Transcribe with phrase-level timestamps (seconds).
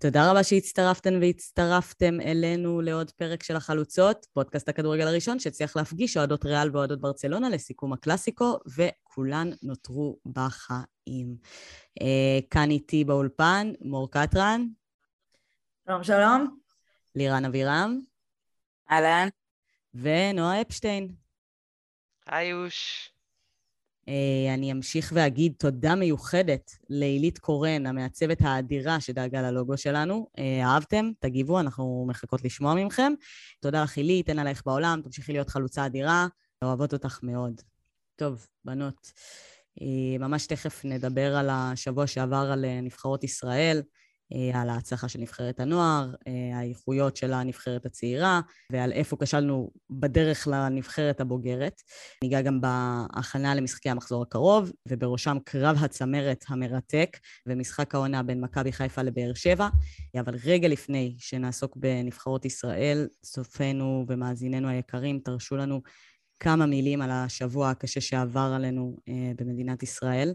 [0.00, 6.44] תודה רבה שהצטרפתן והצטרפתם אלינו לעוד פרק של החלוצות, פודקאסט הכדורגל הראשון שהצליח להפגיש אוהדות
[6.44, 11.36] ריאל ואוהדות ברצלונה לסיכום הקלאסיקו, וכולן נותרו בחיים.
[12.00, 14.66] אה, כאן איתי באולפן, מור קטרן.
[15.86, 16.58] שלום שלום.
[17.14, 18.00] לירן אבירם.
[18.90, 19.28] אהלן.
[19.94, 21.08] ונועה אפשטיין.
[22.32, 22.68] אה,
[24.54, 30.26] אני אמשיך ואגיד תודה מיוחדת לעילית קורן, המעצבת האדירה שדאגה ללוגו שלנו.
[30.38, 31.10] אה, אהבתם?
[31.18, 33.12] תגיבו, אנחנו מחכות לשמוע מכם.
[33.60, 36.26] תודה לך, עילית, אין עלייך בעולם, תמשיכי להיות חלוצה אדירה,
[36.62, 37.60] אוהבות אותך מאוד.
[38.16, 39.12] טוב, בנות,
[39.80, 43.82] אה, ממש תכף נדבר על השבוע שעבר על נבחרות ישראל.
[44.34, 48.40] אה, על ההצלחה של נבחרת הנוער, אה, האיכויות של הנבחרת הצעירה,
[48.72, 51.82] ועל איפה כשלנו בדרך לנבחרת הבוגרת.
[52.24, 59.02] ניגע גם בהכנה למשחקי המחזור הקרוב, ובראשם קרב הצמרת המרתק, ומשחק העונה בין מכבי חיפה
[59.02, 59.68] לבאר שבע.
[60.20, 65.80] אבל רגע לפני שנעסוק בנבחרות ישראל, צופינו ומאזיננו היקרים, תרשו לנו
[66.40, 70.34] כמה מילים על השבוע הקשה שעבר עלינו אה, במדינת ישראל.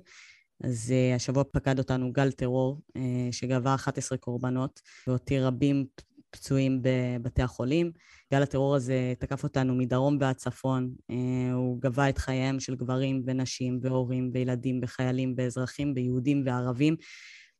[0.63, 5.85] אז uh, השבוע פקד אותנו גל טרור uh, שגבה 11 קורבנות והותיר רבים
[6.29, 7.91] פצועים בבתי החולים.
[8.33, 10.93] גל הטרור הזה תקף אותנו מדרום ועד צפון.
[11.11, 16.95] Uh, הוא גבה את חייהם של גברים ונשים והורים וילדים וחיילים ואזרחים ויהודים וערבים.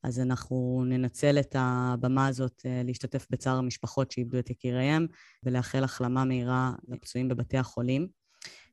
[0.03, 5.07] אז אנחנו ננצל את הבמה הזאת להשתתף בצער המשפחות שאיבדו את יקיריהם
[5.43, 8.07] ולאחל החלמה מהירה לפצועים בבתי החולים.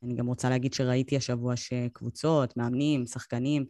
[0.03, 3.65] אני גם רוצה להגיד שראיתי השבוע שקבוצות, מאמנים, שחקנים,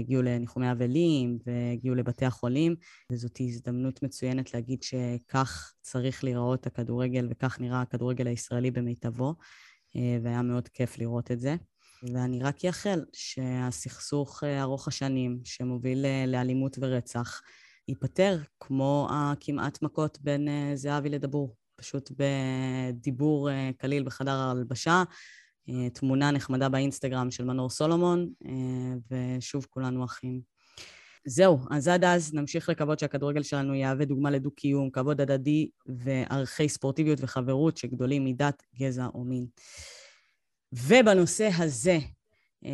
[0.00, 2.74] הגיעו לניחומי אבלים והגיעו לבתי החולים,
[3.12, 9.34] וזאת הזדמנות מצוינת להגיד שכך צריך להיראות הכדורגל וכך נראה הכדורגל הישראלי במיטבו,
[9.96, 11.56] אה, והיה מאוד כיף לראות את זה.
[12.12, 17.40] ואני רק אאחל שהסכסוך אה, ארוך השנים שמוביל לאלימות ורצח
[17.88, 21.56] ייפתר, כמו הכמעט מכות בין זהבי לדבור.
[21.76, 25.04] פשוט בדיבור קליל בחדר ההלבשה, אה,
[25.92, 28.52] תמונה נחמדה באינסטגרם של מנור סולומון, אה,
[29.38, 30.40] ושוב כולנו אחים.
[31.24, 35.68] זהו, אז עד אז נמשיך לקוות שהכדורגל שלנו יהווה דוגמה לדו-קיום, כבוד הדדי
[36.04, 39.46] וערכי ספורטיביות וחברות שגדולים מדת, גזע או מין.
[40.72, 41.98] ובנושא הזה,
[42.64, 42.70] אה,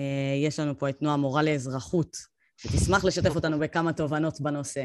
[0.47, 2.17] יש לנו פה את נועה מורה לאזרחות,
[2.57, 4.85] שתשמח לשתף אותנו בכמה תובנות בנושא.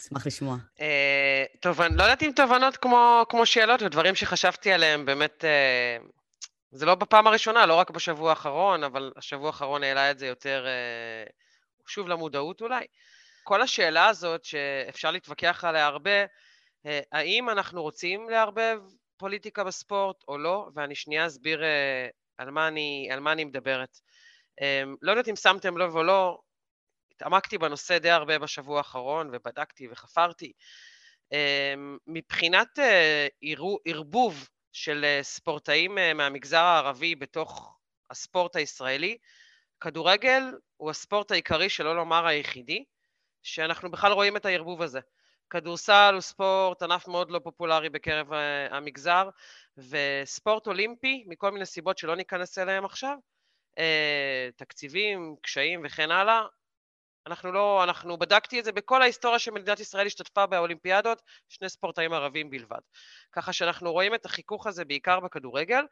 [0.00, 0.56] אשמח לשמוע.
[1.60, 2.76] טוב, אני לא יודעת אם תובנות
[3.28, 5.44] כמו שאלות ודברים שחשבתי עליהם באמת
[6.76, 10.66] זה לא בפעם הראשונה, לא רק בשבוע האחרון, אבל השבוע האחרון העלה את זה יותר,
[10.66, 11.24] אה,
[11.86, 12.86] שוב למודעות אולי.
[13.42, 16.24] כל השאלה הזאת, שאפשר להתווכח עליה הרבה,
[16.86, 18.80] אה, האם אנחנו רוצים לערבב
[19.16, 22.08] פוליטיקה בספורט או לא, ואני שנייה אסביר אה,
[22.38, 23.98] על מה אני, על מה אני מדברת.
[25.02, 26.38] לא יודעת אם שמתם לב או לא,
[27.12, 30.52] התעמקתי בנושא די הרבה בשבוע האחרון, ובדקתי וחפרתי.
[32.06, 32.78] מבחינת
[33.86, 37.78] ערבוב של אה, ספורטאים אה, מהמגזר הערבי בתוך
[38.10, 39.18] הספורט הישראלי,
[39.80, 40.42] כדורגל
[40.76, 42.84] הוא הספורט העיקרי, שלא לומר היחידי,
[43.42, 45.00] שאנחנו בכלל רואים את הערבוב הזה.
[45.50, 49.28] כדורסל הוא ספורט, ענף מאוד לא פופולרי בקרב אה, המגזר,
[49.76, 53.16] וספורט אולימפי, מכל מיני סיבות שלא ניכנס אליהם עכשיו,
[54.56, 56.46] תקציבים, קשיים וכן הלאה,
[57.26, 62.50] אנחנו לא, אנחנו בדקתי את זה בכל ההיסטוריה שמדינת ישראל השתתפה באולימפיאדות, שני ספורטאים ערבים
[62.50, 62.80] בלבד.
[63.32, 65.84] ככה שאנחנו רואים את החיכוך הזה בעיקר בכדורגל,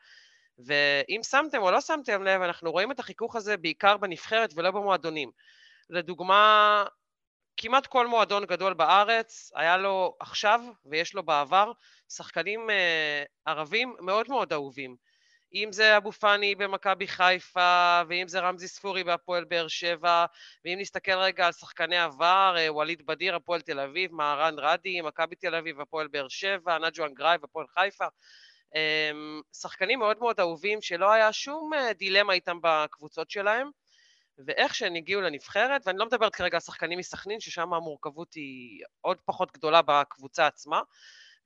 [0.58, 5.30] ואם שמתם או לא שמתם לב, אנחנו רואים את החיכוך הזה בעיקר בנבחרת ולא במועדונים.
[5.90, 6.84] לדוגמה,
[7.56, 11.72] כמעט כל מועדון גדול בארץ, היה לו עכשיו, ויש לו בעבר,
[12.08, 14.96] שחקנים אה, ערבים מאוד מאוד אהובים.
[15.54, 20.24] אם זה אבו פאני במכבי חיפה, ואם זה רמזי ספורי בהפועל באר שבע,
[20.64, 25.36] ואם נסתכל רגע על שחקני עבר, אה, ווליד בדיר, הפועל תל אביב, מהראן ראדי, מכבי
[25.36, 28.06] תל אביב, הפועל באר שבע, נג'ואן גרייב, הפועל חיפה.
[28.74, 33.70] אמ, שחקנים מאוד מאוד אהובים שלא היה שום אה, דילמה איתם בקבוצות שלהם,
[34.46, 39.18] ואיך שהם הגיעו לנבחרת, ואני לא מדברת כרגע על שחקנים מסכנין, ששם המורכבות היא עוד
[39.24, 40.80] פחות גדולה בקבוצה עצמה,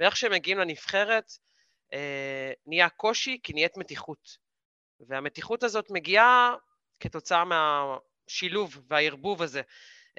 [0.00, 1.32] ואיך שהם מגיעים לנבחרת,
[1.92, 4.46] אה, נהיה קושי כי נהיית מתיחות.
[5.00, 6.54] והמתיחות הזאת מגיעה
[7.00, 9.62] כתוצאה מהשילוב והערבוב הזה.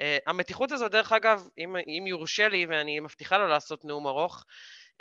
[0.26, 4.44] המתיחות הזאת, דרך אגב, אם, אם יורשה לי, ואני מבטיחה לו לעשות נאום ארוך,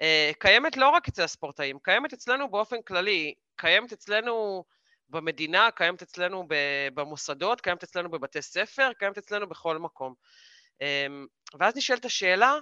[0.01, 4.63] uh, קיימת לא רק אצל הספורטאים, קיימת אצלנו באופן כללי, קיימת אצלנו
[5.09, 6.47] במדינה, קיימת אצלנו
[6.93, 10.13] במוסדות, קיימת אצלנו בבתי ספר, קיימת אצלנו בכל מקום.
[10.73, 12.53] Uh, ואז נשאלת השאלה,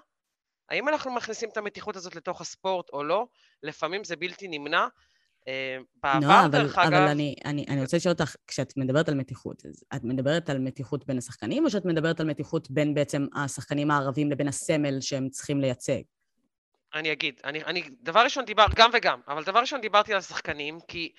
[0.69, 3.27] האם אנחנו מכניסים את המתיחות הזאת לתוך הספורט או לא?
[3.63, 4.87] לפעמים זה בלתי נמנע.
[6.03, 6.93] בעבר, no, אבל, דרך אגב...
[6.93, 9.63] אבל אני, אני, אני רוצה לשאול אותך, כשאת מדברת על מתיחות,
[9.95, 14.31] את מדברת על מתיחות בין השחקנים, או שאת מדברת על מתיחות בין בעצם השחקנים הערבים
[14.31, 16.01] לבין הסמל שהם צריכים לייצג?
[16.93, 20.79] אני אגיד, אני, אני דבר ראשון דיבר, גם וגם, אבל דבר ראשון דיברתי על השחקנים,
[20.87, 21.11] כי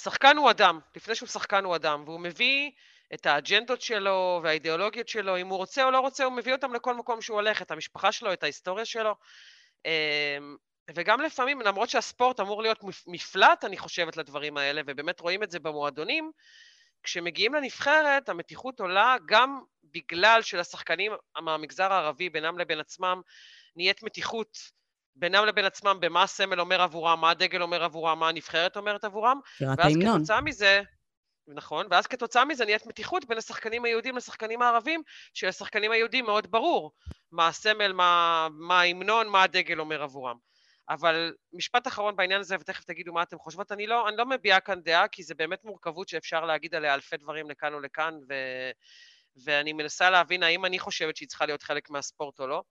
[0.00, 2.70] שחקן הוא אדם, לפני שהוא שחקן הוא אדם, והוא מביא
[3.14, 6.94] את האג'נדות שלו והאידיאולוגיות שלו, אם הוא רוצה או לא רוצה, הוא מביא אותם לכל
[6.94, 9.14] מקום שהוא הולך, את המשפחה שלו, את ההיסטוריה שלו.
[9.84, 10.56] אמ,
[10.94, 15.58] וגם לפעמים, למרות שהספורט אמור להיות מפלט, אני חושבת, לדברים האלה, ובאמת רואים את זה
[15.58, 16.30] במועדונים,
[17.02, 23.20] כשמגיעים לנבחרת, המתיחות עולה גם בגלל שלשחקנים מהמגזר הערבי, בינם לבין עצמם,
[23.76, 24.58] נהיית מתיחות
[25.16, 29.40] בינם לבין עצמם במה הסמל אומר עבורם, מה הדגל אומר עבורם, מה הנבחרת אומרת עבורם.
[29.60, 30.82] ואז כתוצאה מזה,
[31.48, 35.02] נכון, ואז כתוצאה מזה נהיית מתיחות בין השחקנים היהודים לשחקנים הערבים,
[35.34, 36.92] שלשחקנים היהודים מאוד ברור
[37.32, 40.36] מה הסמל, מה, מה ההמנון, מה הדגל אומר עבורם.
[40.88, 44.60] אבל משפט אחרון בעניין הזה, ותכף תגידו מה אתם חושבות, אני לא, אני לא מביעה
[44.60, 48.34] כאן דעה, כי זה באמת מורכבות שאפשר להגיד עליה אלפי דברים לכאן או לכאן, ו,
[49.44, 52.62] ואני מנסה להבין האם אני חושבת שהיא צריכה להיות חלק מהספורט או לא.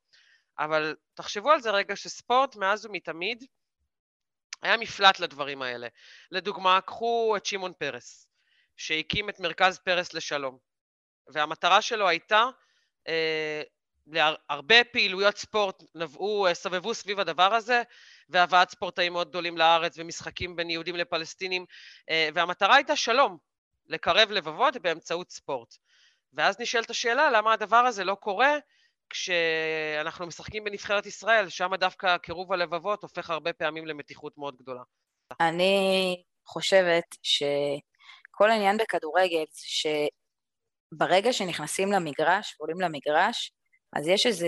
[0.60, 3.46] אבל תחשבו על זה רגע שספורט מאז ומתמיד
[4.62, 5.88] היה מפלט לדברים האלה.
[6.32, 8.33] לדוגמה, קחו את שמעון פרס,
[8.78, 10.58] שהקים את מרכז פרס לשלום,
[11.28, 12.46] והמטרה שלו הייתה,
[13.08, 13.62] אה,
[14.08, 17.82] להרבה פעילויות ספורט נבעו, סבבו סביב הדבר הזה,
[18.30, 21.66] והבאת ספורטאים מאוד גדולים לארץ ומשחקים בין יהודים לפלסטינים,
[22.10, 23.38] אה, והמטרה הייתה שלום,
[23.88, 25.76] לקרב לבבות באמצעות ספורט.
[26.34, 28.58] ואז נשאלת השאלה למה הדבר הזה לא קורה
[29.10, 34.82] כשאנחנו משחקים בנבחרת ישראל, שם דווקא קירוב הלבבות הופך הרבה פעמים למתיחות מאוד גדולה.
[35.40, 37.06] אני חושבת
[38.34, 39.92] שכל העניין בכדורגל זה
[40.94, 43.52] שברגע שנכנסים למגרש ועולים למגרש,
[43.96, 44.48] אז יש איזה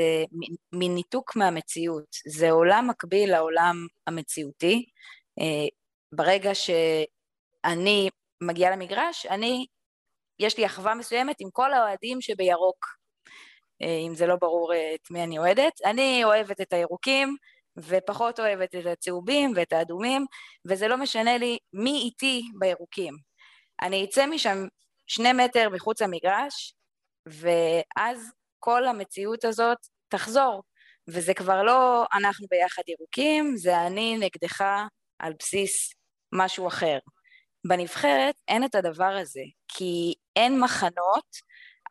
[0.73, 2.15] מין ניתוק מהמציאות.
[2.27, 3.75] זה עולם מקביל לעולם
[4.07, 4.85] המציאותי.
[5.39, 5.67] אה,
[6.11, 8.09] ברגע שאני
[8.41, 9.65] מגיעה למגרש, אני,
[10.39, 12.85] יש לי אחווה מסוימת עם כל האוהדים שבירוק.
[13.81, 15.81] אה, אם זה לא ברור אה, את מי אני אוהדת.
[15.85, 17.35] אני אוהבת את הירוקים,
[17.77, 20.25] ופחות אוהבת את הצהובים ואת האדומים,
[20.67, 23.34] וזה לא משנה לי מי איתי בירוקים.
[23.81, 24.57] אני אצא משם
[25.07, 26.73] שני מטר מחוץ למגרש,
[27.25, 29.77] ואז כל המציאות הזאת
[30.07, 30.63] תחזור.
[31.07, 34.61] וזה כבר לא אנחנו ביחד ירוקים, זה אני נגדך
[35.19, 35.93] על בסיס
[36.33, 36.97] משהו אחר.
[37.67, 41.25] בנבחרת אין את הדבר הזה, כי אין מחנות,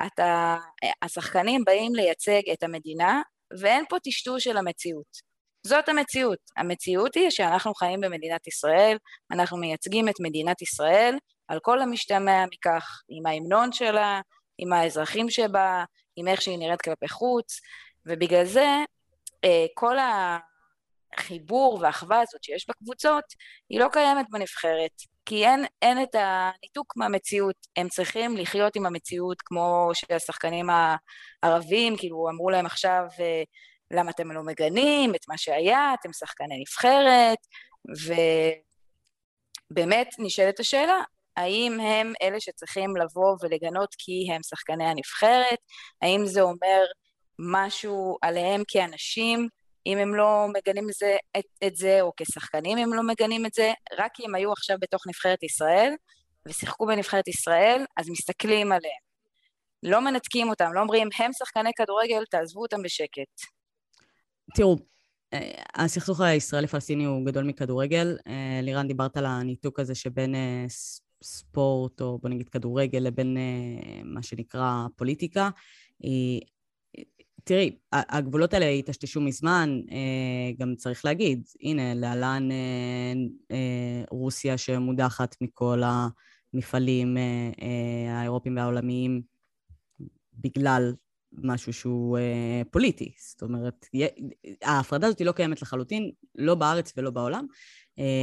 [0.07, 0.57] אתה,
[1.03, 3.23] השחקנים באים לייצג את המדינה,
[3.61, 5.34] ואין פה טשטוש של המציאות.
[5.67, 6.39] זאת המציאות.
[6.57, 8.97] המציאות היא שאנחנו חיים במדינת ישראל,
[9.31, 11.17] אנחנו מייצגים את מדינת ישראל
[11.49, 14.21] על כל המשתמע מכך, עם ההמנון שלה,
[14.59, 15.85] עם האזרחים שבה,
[16.17, 17.61] עם איך שהיא נראית כלפי חוץ,
[18.07, 18.67] ובגלל זה
[19.45, 19.97] אה, כל
[21.17, 23.25] החיבור והאחווה הזאת שיש בקבוצות,
[23.69, 24.93] היא לא קיימת בנבחרת.
[25.27, 30.67] כי אין, אין את הניתוק מהמציאות, הם צריכים לחיות עם המציאות כמו שהשחקנים
[31.43, 33.43] הערבים, כאילו אמרו להם עכשיו אה,
[33.95, 37.39] למה אתם לא מגנים את מה שהיה, אתם שחקני נבחרת,
[39.71, 41.03] ובאמת נשאלת השאלה,
[41.37, 45.59] האם הם אלה שצריכים לבוא ולגנות כי הם שחקני הנבחרת?
[46.03, 46.85] האם זה אומר
[47.39, 49.49] משהו עליהם כאנשים?
[49.87, 53.73] אם הם לא מגנים זה, את, את זה, או כשחקנים הם לא מגנים את זה,
[53.99, 55.93] רק הם היו עכשיו בתוך נבחרת ישראל
[56.49, 59.05] ושיחקו בנבחרת ישראל, אז מסתכלים עליהם.
[59.83, 63.54] לא מנתקים אותם, לא אומרים, הם שחקני כדורגל, תעזבו אותם בשקט.
[64.55, 64.77] תראו,
[65.35, 68.17] אה, הסכסוך הישראלי-פלסטיני הוא גדול מכדורגל.
[68.27, 70.65] אה, לירן, דיברת על הניתוק הזה שבין אה,
[71.23, 73.37] ספורט, או בוא נגיד כדורגל, לבין
[74.05, 75.51] מה שנקרא פוליטיקה.
[77.45, 79.81] תראי, הגבולות האלה היטשטשו מזמן,
[80.59, 82.49] גם צריך להגיד, הנה, להלן
[84.11, 85.83] רוסיה שמודחת מכל
[86.55, 87.17] המפעלים
[88.09, 89.23] האירופיים והעולמיים
[90.35, 90.93] בגלל
[91.43, 92.19] משהו שהוא
[92.71, 93.13] פוליטי.
[93.19, 93.87] זאת אומרת,
[94.63, 97.47] ההפרדה הזאת לא קיימת לחלוטין, לא בארץ ולא בעולם.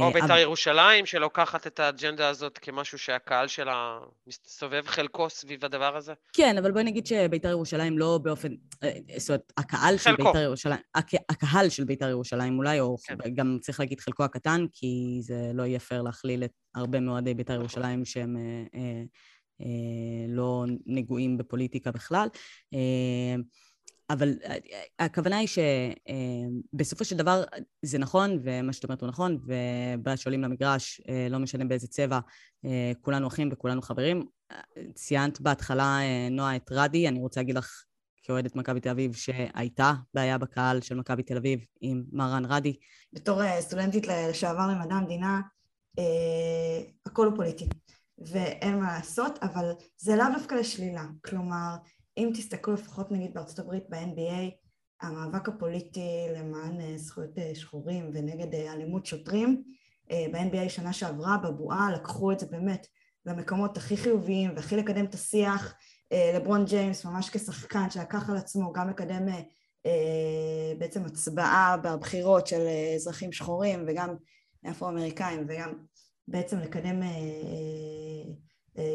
[0.00, 0.38] או בית"ר אבל...
[0.38, 6.12] ירושלים, שלוקחת את האג'נדה הזאת כמשהו שהקהל שלה מסתובב חלקו סביב הדבר הזה?
[6.32, 8.48] כן, אבל בואי נגיד שבית"ר ירושלים לא באופן...
[8.82, 10.22] אה, זאת אומרת, הקהל חלקו.
[10.22, 10.78] של בית"ר ירושלים...
[10.94, 11.10] הק...
[11.28, 13.16] הקהל של בית"ר ירושלים אולי, או כן.
[13.34, 17.52] גם צריך להגיד חלקו הקטן, כי זה לא יהיה פייר להכליל את הרבה מאוהדי בית"ר
[17.52, 17.62] נכון.
[17.62, 18.36] ירושלים שהם...
[18.36, 18.42] אה,
[18.74, 19.02] אה, אה,
[20.28, 22.28] לא נגועים בפוליטיקה בכלל.
[22.74, 23.36] אה,
[24.10, 24.56] אבל אה,
[24.98, 25.48] הכוונה היא
[26.74, 27.44] שבסופו של דבר
[27.82, 32.18] זה נכון, ומה שאת אומרת הוא נכון, וברגע שעולים למגרש, אה, לא משנה באיזה צבע,
[32.64, 34.26] אה, כולנו אחים וכולנו חברים.
[34.94, 35.98] ציינת בהתחלה,
[36.30, 37.84] נועה, את רדי, אני רוצה להגיד לך
[38.22, 42.76] כאוהדת מכבי תל אביב, שהייתה בעיה בקהל של מכבי תל אביב עם מרן רדי.
[43.12, 45.40] בתור סטודנטית לשעבר למדע המדינה,
[45.98, 46.04] אה,
[47.06, 47.68] הכל הוא פוליטי,
[48.26, 51.04] ואין מה לעשות, אבל זה לאו דווקא לשלילה.
[51.24, 51.76] כלומר,
[52.18, 54.62] אם תסתכלו לפחות נגיד בארצות הברית ב-NBA,
[55.02, 59.62] המאבק הפוליטי למען אה, זכויות אה, שחורים ונגד אה, אלימות שוטרים,
[60.32, 62.86] ב-NBA שנה שעברה, בבועה, לקחו את זה באמת
[63.26, 65.74] למקומות הכי חיוביים והכי לקדם את השיח.
[66.34, 69.26] לברון ג'יימס ממש כשחקן שלקח על עצמו גם לקדם
[70.78, 74.14] בעצם הצבעה בבחירות של אזרחים שחורים וגם
[74.70, 75.72] אפרו-אמריקאים וגם
[76.28, 77.00] בעצם לקדם,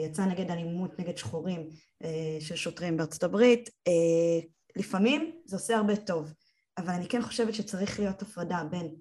[0.05, 1.69] יצא נגד אלימות נגד שחורים
[2.39, 3.69] של שוטרים בארצות הברית.
[4.75, 6.33] לפעמים זה עושה הרבה טוב,
[6.77, 8.95] אבל אני כן חושבת שצריך להיות הפרדה בין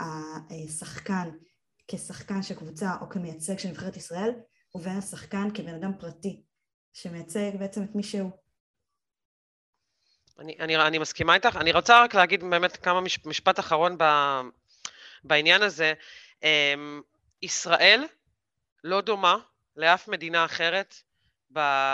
[0.00, 1.30] השחקן
[1.88, 4.30] כשחקן של קבוצה או כמייצג של נבחרת ישראל,
[4.74, 6.42] ובין השחקן כבן אדם פרטי,
[6.92, 8.30] שמייצג בעצם את מי שהוא.
[10.38, 11.56] אני, אני, אני מסכימה איתך.
[11.56, 14.04] אני רוצה רק להגיד באמת כמה מש, משפט אחרון ב,
[15.24, 15.92] בעניין הזה.
[17.42, 18.04] ישראל
[18.84, 19.36] לא דומה
[19.76, 20.94] לאף מדינה אחרת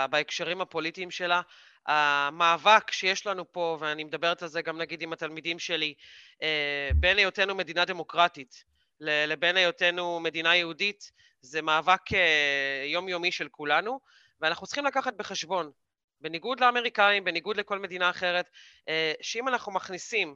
[0.09, 1.41] בהקשרים הפוליטיים שלה.
[1.85, 5.93] המאבק שיש לנו פה, ואני מדברת על זה גם נגיד עם התלמידים שלי,
[6.41, 8.63] אה, בין היותנו מדינה דמוקרטית
[8.99, 13.99] לבין היותנו מדינה יהודית, זה מאבק אה, יומיומי של כולנו,
[14.41, 15.71] ואנחנו צריכים לקחת בחשבון,
[16.21, 18.49] בניגוד לאמריקאים, בניגוד לכל מדינה אחרת,
[18.89, 20.35] אה, שאם אנחנו מכניסים,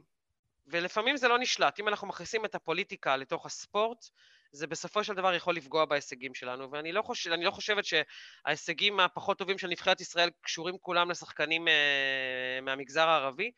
[0.66, 4.04] ולפעמים זה לא נשלט, אם אנחנו מכניסים את הפוליטיקה לתוך הספורט,
[4.54, 9.38] זה בסופו של דבר יכול לפגוע בהישגים שלנו, ואני לא, חושב, לא חושבת שההישגים הפחות
[9.38, 11.70] טובים של נבחרת ישראל קשורים כולם לשחקנים uh,
[12.62, 13.50] מהמגזר הערבי,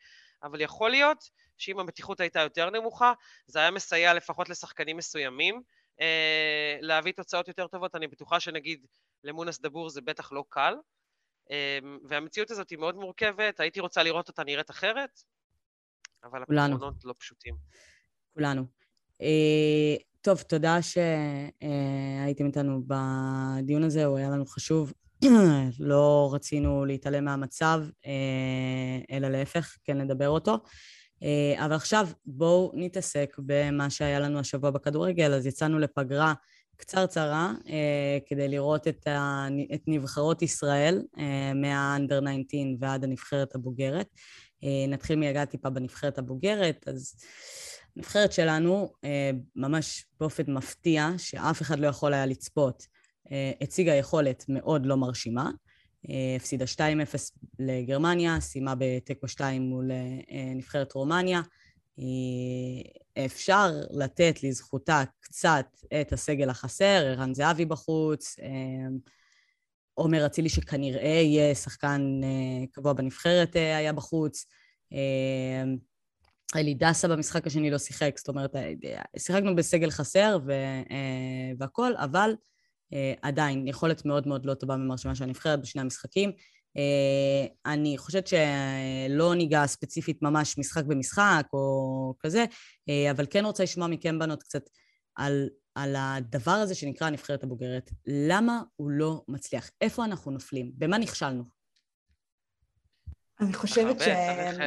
[0.43, 3.13] אבל יכול להיות שאם המתיחות הייתה יותר נמוכה,
[3.47, 5.61] זה היה מסייע לפחות לשחקנים מסוימים
[5.95, 6.01] uh,
[6.81, 7.95] להביא תוצאות יותר טובות.
[7.95, 8.85] אני בטוחה שנגיד
[9.23, 10.75] למונס דבור זה בטח לא קל,
[11.45, 11.51] uh,
[12.03, 15.21] והמציאות הזאת היא מאוד מורכבת, הייתי רוצה לראות אותה נראית אחרת,
[16.23, 17.55] אבל הפתרונות לא פשוטים.
[18.33, 18.65] כולנו.
[20.27, 24.93] טוב, תודה שהייתם איתנו בדיון הזה, הוא היה לנו חשוב.
[25.79, 30.57] לא רצינו להתעלם מהמצב, אה, אלא להפך, כן לדבר אותו.
[31.23, 35.33] אה, אבל עכשיו בואו נתעסק במה שהיה לנו השבוע בכדורגל.
[35.33, 36.33] אז יצאנו לפגרה
[36.77, 39.47] קצרצרה אה, כדי לראות את, ה...
[39.73, 41.03] את נבחרות ישראל
[41.55, 44.07] מהאנדר 19 ועד הנבחרת הבוגרת.
[44.87, 47.15] נתחיל מלגעת טיפה בנבחרת הבוגרת, אז...
[47.97, 52.87] הנבחרת שלנו, אה, ממש באופן מפתיע, שאף אחד לא יכול היה לצפות,
[53.31, 55.51] אה, הציגה יכולת מאוד לא מרשימה.
[56.09, 59.91] אה, הפסידה 2-0 לגרמניה, סיימה בתיקו 2 מול
[60.55, 61.41] נבחרת רומניה.
[63.25, 65.65] אפשר לתת לזכותה קצת
[66.01, 68.35] את הסגל החסר, ערן זהבי בחוץ,
[69.93, 72.21] עומר אצילי שכנראה יהיה שחקן
[72.71, 74.45] קבוע בנבחרת היה בחוץ.
[76.55, 78.73] אלי דסה במשחק השני לא שיחק, זאת אומרת, אה,
[79.17, 80.51] שיחקנו בסגל חסר ו,
[80.91, 82.35] אה, והכל, אבל
[82.93, 86.31] אה, עדיין יכולת מאוד מאוד לא טובה ממרשימה של הנבחרת בשני המשחקים.
[87.65, 92.45] אני חושבת שלא ניגע ספציפית ממש משחק במשחק או כזה,
[93.11, 94.61] אבל כן רוצה לשמוע מכם בנות קצת
[95.15, 97.91] על, על הדבר הזה שנקרא הנבחרת הבוגרת.
[98.07, 99.69] למה הוא לא מצליח?
[99.81, 100.71] איפה אנחנו נופלים?
[100.75, 101.56] במה נכשלנו?
[103.41, 104.03] אני חושבת ש...
[104.03, 104.59] צריך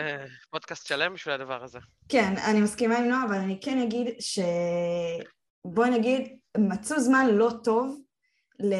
[0.50, 1.78] פודקאסט שלם בשביל הדבר הזה.
[2.08, 4.38] כן, אני מסכימה עם נועה, אבל אני כן אגיד ש...
[5.64, 8.00] בואי נגיד, מצאו זמן לא טוב
[8.60, 8.74] ל...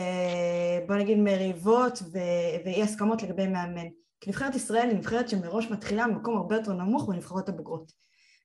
[0.86, 2.18] בואי נגיד מריבות ו...
[2.64, 3.86] ואי הסכמות לגבי מאמן.
[4.20, 7.92] כי נבחרת ישראל היא נבחרת שמראש מתחילה במקום הרבה יותר נמוך בנבחרות הבוגרות.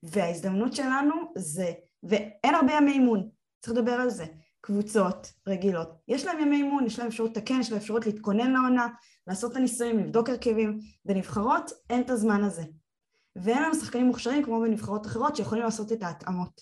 [0.04, 1.72] וההזדמנות שלנו זה,
[2.04, 3.30] ואין הרבה ימי אימון,
[3.62, 4.26] צריך לדבר על זה.
[4.66, 8.88] קבוצות רגילות, יש להם ימי אימון, יש להם אפשרות לתקן, יש להם אפשרות להתכונן לעונה,
[9.28, 12.64] לעשות את הניסויים, לבדוק הרכבים, בנבחרות אין את הזמן הזה.
[13.36, 16.62] ואין לנו שחקנים מוכשרים כמו בנבחרות אחרות שיכולים לעשות את ההתאמות.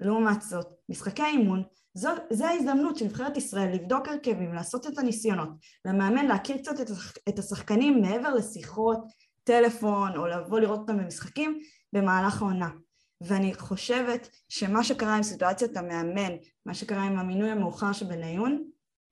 [0.00, 1.62] לעומת זאת, משחקי האימון,
[1.94, 5.48] זו, זו ההזדמנות של נבחרת ישראל לבדוק הרכבים, לעשות את הניסיונות,
[5.84, 6.90] למאמן להכיר קצת את,
[7.28, 8.98] את השחקנים מעבר לשיחות,
[9.44, 11.58] טלפון, או לבוא לראות אותם במשחקים
[11.92, 12.68] במהלך העונה.
[13.24, 16.32] ואני חושבת שמה שקרה עם סיטואציית המאמן,
[16.66, 18.64] מה שקרה עם המינוי המאוחר של בניון,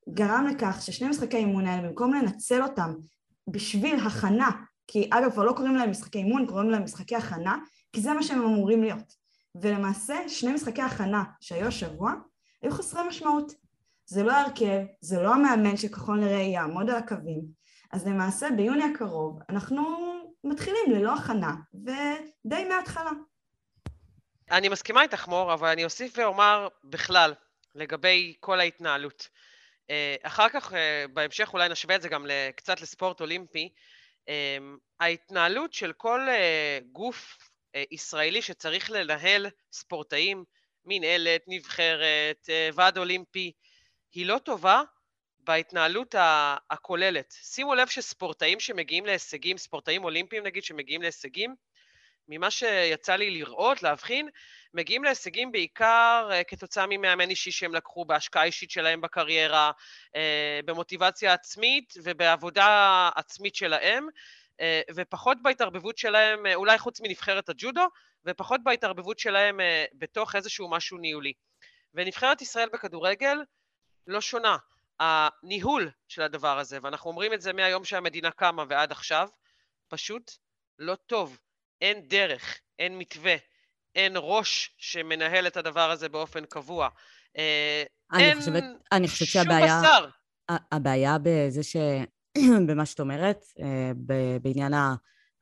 [0.09, 2.95] גרם לכך ששני משחקי אימון האלה, במקום לנצל אותם
[3.49, 4.51] בשביל הכנה,
[4.87, 7.59] כי אגב כבר לא קוראים להם משחקי אימון, קוראים להם משחקי הכנה,
[7.93, 9.15] כי זה מה שהם אמורים להיות.
[9.55, 12.13] ולמעשה שני משחקי הכנה שהיו השבוע
[12.63, 13.53] היו חסרי משמעות.
[14.07, 17.43] זה לא ההרכב, זה לא המאמן שככל נראה יעמוד על הקווים,
[17.93, 19.83] אז למעשה ביוני הקרוב אנחנו
[20.45, 23.11] מתחילים ללא הכנה, ודי מההתחלה.
[24.51, 27.35] אני מסכימה איתך, מור, אבל אני אוסיף ואומר בכלל,
[27.75, 29.29] לגבי כל ההתנהלות.
[29.91, 32.27] אה, אחר כך, אה, בהמשך אולי נשווה את זה גם
[32.57, 33.69] קצת לספורט אולימפי.
[34.29, 34.59] אה,
[35.01, 36.21] ההתנהלות של כל
[36.93, 37.39] גוף
[37.91, 40.45] ישראלי שצריך לנהל ספורטאים
[40.85, 43.53] מנהלת, נבחרת, ועד אולימפי,
[44.13, 44.83] היא לא טובה
[45.39, 46.15] בהתנהלות
[46.71, 47.35] הכוללת.
[47.43, 51.55] שימו לב שספורטאים שמגיעים להישגים, ספורטאים אולימפיים נגיד, שמגיעים להישגים,
[52.31, 54.29] ממה שיצא לי לראות, להבחין,
[54.75, 59.71] מגיעים להישגים בעיקר uh, כתוצאה ממאמן אישי שהם לקחו, בהשקעה אישית שלהם בקריירה,
[60.07, 60.17] uh,
[60.65, 64.09] במוטיבציה עצמית ובעבודה עצמית שלהם,
[64.53, 64.61] uh,
[64.95, 67.87] ופחות בהתערבבות שלהם, אולי חוץ מנבחרת הג'ודו,
[68.25, 69.61] ופחות בהתערבבות שלהם
[69.95, 71.33] בתוך איזשהו משהו ניהולי.
[71.95, 73.39] ונבחרת ישראל בכדורגל
[74.07, 74.57] לא שונה.
[75.01, 79.29] הניהול של הדבר הזה, ואנחנו אומרים את זה מהיום שהמדינה קמה ועד עכשיו,
[79.89, 80.31] פשוט
[80.79, 81.39] לא טוב.
[81.81, 83.37] אין דרך, אין מתווה,
[83.95, 86.89] אין ראש שמנהל את הדבר הזה באופן קבוע.
[87.39, 87.83] אה,
[88.13, 90.09] אני אין חושבת, אני חושבת שום שהבעיה, בשר.
[90.73, 91.77] הבעיה בזה ש...
[92.69, 93.93] במה שאת אומרת, אה,
[94.43, 94.73] בעניין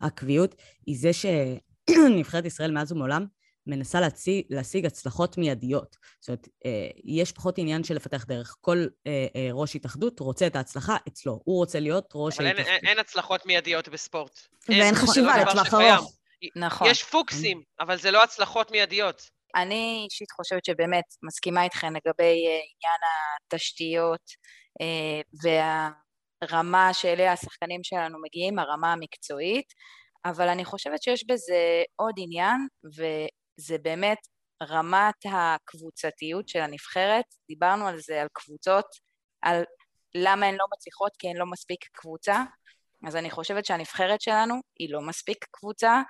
[0.01, 0.55] הקביעות,
[0.87, 3.27] היא זה שנבחרת ישראל מאז ומעולם
[3.67, 5.97] מנסה להציג, להשיג הצלחות מיידיות.
[6.21, 8.57] זאת אומרת, אה, יש פחות עניין של לפתח דרך.
[8.61, 8.87] כל
[9.53, 11.41] ראש התאחדות רוצה את ההצלחה אצלו.
[11.45, 12.67] הוא רוצה להיות ראש ההתאחדות.
[12.67, 14.41] אבל אין, אין הצלחות מיידיות בספורט.
[14.69, 16.18] ואין אין חשיבה לטווח ארוך.
[16.57, 16.89] נכון.
[16.91, 19.23] יש פוקסים, אבל זה לא הצלחות מיידיות.
[19.57, 23.01] אני אישית חושבת שבאמת מסכימה איתכם לגבי אה, עניין
[23.47, 24.23] התשתיות
[24.81, 25.21] אה,
[26.43, 29.73] והרמה שאליה השחקנים שלנו מגיעים, הרמה המקצועית,
[30.25, 34.19] אבל אני חושבת שיש בזה עוד עניין, וזה באמת
[34.63, 37.25] רמת הקבוצתיות של הנבחרת.
[37.49, 38.87] דיברנו על זה, על קבוצות,
[39.43, 39.63] על
[40.15, 42.43] למה הן לא מצליחות, כי הן לא מספיק קבוצה,
[43.07, 46.03] אז אני חושבת שהנבחרת שלנו היא לא מספיק קבוצה,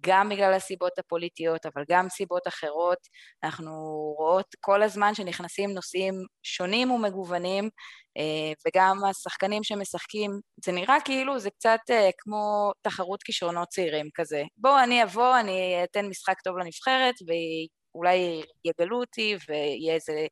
[0.00, 2.98] גם בגלל הסיבות הפוליטיות, אבל גם סיבות אחרות.
[3.44, 3.72] אנחנו
[4.18, 7.70] רואות כל הזמן שנכנסים נושאים שונים ומגוונים,
[8.16, 10.30] אה, וגם השחקנים שמשחקים,
[10.64, 14.42] זה נראה כאילו זה קצת אה, כמו תחרות כישרונות צעירים כזה.
[14.56, 20.26] בואו, אני אבוא, אני אתן משחק טוב לנבחרת, ואולי יגלו אותי, ויהיה איזה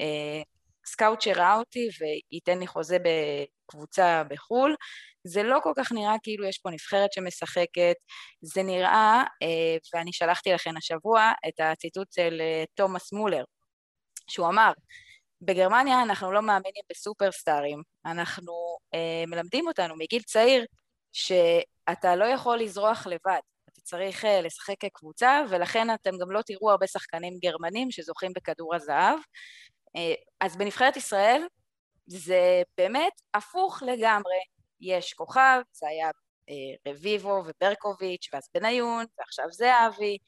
[0.00, 0.42] אה,
[0.86, 2.98] סקאוט שראה אותי, וייתן לי חוזה
[3.72, 4.76] בקבוצה בחו"ל.
[5.24, 7.94] זה לא כל כך נראה כאילו יש פה נבחרת שמשחקת,
[8.40, 13.44] זה נראה, אה, ואני שלחתי לכם השבוע את הציטוט של אה, תומאס מולר,
[14.30, 14.72] שהוא אמר,
[15.40, 18.52] בגרמניה אנחנו לא מאמינים בסופרסטארים, אנחנו
[18.94, 20.64] אה, מלמדים אותנו מגיל צעיר
[21.12, 23.40] שאתה לא יכול לזרוח לבד,
[23.82, 29.18] צריך לשחק כקבוצה, ולכן אתם גם לא תראו הרבה שחקנים גרמנים שזוכים בכדור הזהב.
[30.40, 31.42] אז בנבחרת ישראל
[32.06, 34.40] זה באמת הפוך לגמרי.
[34.80, 36.10] יש כוכב, זה היה
[36.48, 40.18] אה, רביבו וברקוביץ', ואז בניון, ועכשיו זהבי,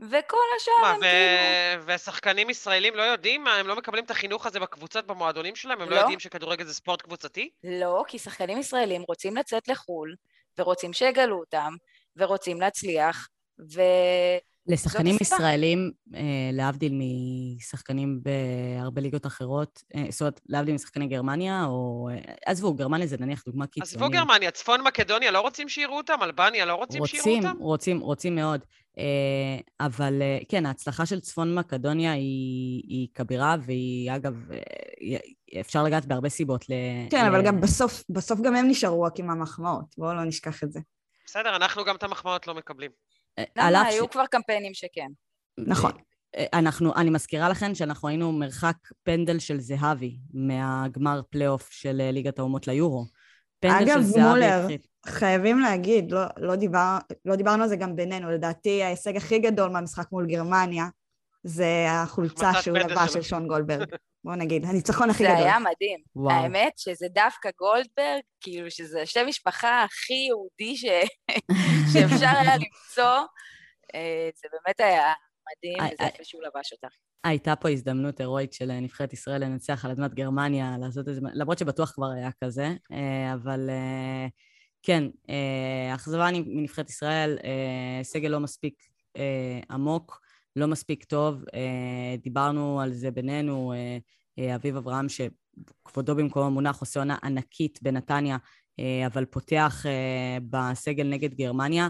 [0.00, 1.00] וכל השאר הם ו...
[1.00, 1.94] כאילו...
[1.94, 3.44] ושחקנים ישראלים לא יודעים?
[3.44, 5.80] מה, הם לא מקבלים את החינוך הזה בקבוצות, במועדונים שלהם?
[5.80, 7.50] הם לא, לא יודעים שכדורגל זה ספורט קבוצתי?
[7.64, 10.14] לא, כי שחקנים ישראלים רוצים לצאת לחו"ל,
[10.58, 11.74] ורוצים שיגלו אותם,
[12.16, 13.28] ורוצים להצליח,
[13.74, 13.80] ו...
[14.68, 16.20] לשחקנים ישראלים, אה,
[16.52, 22.08] להבדיל משחקנים בהרבה ליגות אחרות, אה, זאת אומרת, להבדיל משחקני גרמניה, או...
[22.12, 23.94] אה, עזבו, גרמניה זה נניח דוגמה קיצונית.
[23.94, 26.14] עזבו גרמניה, צפון מקדוניה לא רוצים שיראו אותם?
[26.22, 27.62] אלבניה לא רוצים, רוצים שיראו אותם?
[27.62, 28.60] רוצים, רוצים מאוד.
[29.80, 34.34] אבל כן, ההצלחה של צפון מקדוניה היא, היא כבירה, והיא, אגב,
[35.60, 36.72] אפשר לגעת בהרבה סיבות ל...
[37.10, 37.28] כן, ל...
[37.28, 40.80] אבל גם בסוף, בסוף גם הם נשארו רק עם המחמאות, בואו לא נשכח את זה.
[41.26, 42.90] בסדר, אנחנו גם את המחמאות לא מקבלים.
[43.56, 43.82] למה?
[43.82, 44.08] היו ש...
[44.10, 45.08] כבר קמפיינים שכן.
[45.58, 45.92] נכון.
[46.36, 52.10] אה, אנחנו, אני מזכירה לכם שאנחנו היינו מרחק פנדל של זהבי מהגמר פלייאוף של אה,
[52.10, 53.04] ליגת האומות ליורו.
[53.64, 54.66] אגב, מולר,
[55.06, 59.70] חייבים להגיד, לא, לא, דיבר, לא דיברנו על זה גם בינינו, לדעתי ההישג הכי גדול
[59.70, 60.86] מהמשחק מול גרמניה
[61.44, 63.88] זה החולצה שהוא לבש של שון גולדברג.
[64.26, 65.38] בוא נגיד, הניצחון הכי זה גדול.
[65.38, 66.00] זה היה מדהים.
[66.16, 66.36] וואו.
[66.36, 70.84] האמת שזה דווקא גולדברג, כאילו שזה שם משפחה הכי יהודי ש...
[71.92, 73.26] שאפשר היה למצוא,
[73.94, 75.12] אה, זה באמת היה
[75.48, 76.86] מדהים, וזה יפה שהוא לבש אותה.
[77.24, 81.20] הייתה פה הזדמנות הירואית של נבחרת ישראל לנצח על אדמת גרמניה, לעשות איזה...
[81.34, 84.26] למרות שבטוח כבר היה כזה, אה, אבל אה,
[84.82, 85.04] כן,
[85.94, 87.38] אכזבה מנבחרת ישראל,
[88.02, 88.74] סגל לא מספיק
[89.70, 90.25] עמוק.
[90.56, 91.44] לא מספיק טוב.
[91.54, 93.98] אה, דיברנו על זה בינינו, אה,
[94.38, 98.36] אה, אביב אברהם, שכבודו במקום המונח עושה עונה ענקית בנתניה,
[99.06, 99.84] אבל פותח
[100.50, 101.88] בסגל נגד גרמניה,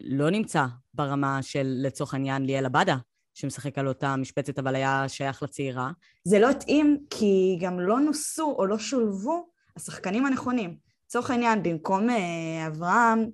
[0.00, 2.96] לא נמצא ברמה של, לצורך העניין, ליאל עבדה,
[3.34, 5.90] שמשחק על אותה משבצת, אבל היה שייך לצעירה.
[6.24, 10.76] זה לא התאים, כי גם לא נוסו או לא שולבו השחקנים הנכונים.
[11.06, 12.08] לצורך העניין, במקום
[12.66, 13.30] אברהם,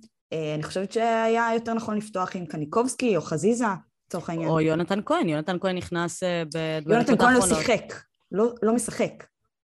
[0.54, 3.66] אני חושבת שהיה יותר נכון לפתוח עם קניקובסקי או חזיזה,
[4.14, 4.48] לצורך העניין.
[4.48, 7.08] או יונתן כהן, יונתן כהן נכנס אה, האחרונות.
[7.08, 7.94] יונתן כהן לא שיחק,
[8.32, 9.12] לא, לא משחק.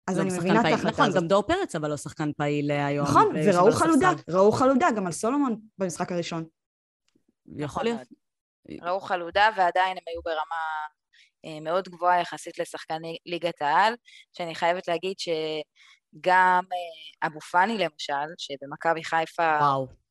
[0.07, 1.15] אז לא אני מבינה את ההחלטה נכון, הזאת.
[1.15, 3.07] נכון, גם דור פרץ אבל לא שחקן פעיל אה, היום.
[3.07, 6.45] נכון, וראו חלודה, ראו חלודה גם על סולומון במשחק הראשון.
[7.57, 7.99] יכול להיות.
[8.81, 13.93] ראו חלודה ועדיין הם היו ברמה מאוד גבוהה יחסית לשחקני ליגת העל,
[14.37, 16.63] שאני חייבת להגיד שגם
[17.23, 19.57] אבו פאני למשל, שבמכבי חיפה...
[19.61, 20.06] וואו.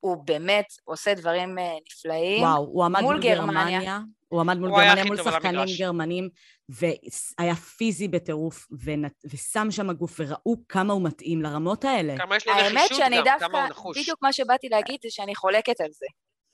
[0.00, 2.42] הוא באמת עושה דברים נפלאים.
[2.42, 3.64] וואו, הוא עמד מול גרמניה.
[3.64, 4.00] גרמניה.
[4.28, 6.28] הוא עמד מול גרמניה, מול שחקנים גרמנים,
[6.68, 8.66] והיה פיזי בטירוף,
[9.24, 12.18] ושם שם הגוף, וראו כמה הוא מתאים לרמות האלה.
[12.18, 13.98] כמה יש לו נחישות גם, דווקא, כמה הוא נחוש.
[13.98, 16.06] בדיוק מה שבאתי להגיד זה שאני חולקת על זה.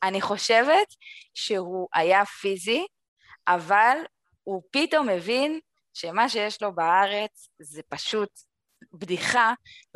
[0.02, 0.87] אני חושבת
[1.35, 2.87] שהוא היה פיזי,
[3.48, 3.96] אבל
[4.44, 5.61] הוא פתאום הבין
[5.94, 8.30] שמה שיש לו בארץ זה פשוט
[8.92, 9.53] בדיחה,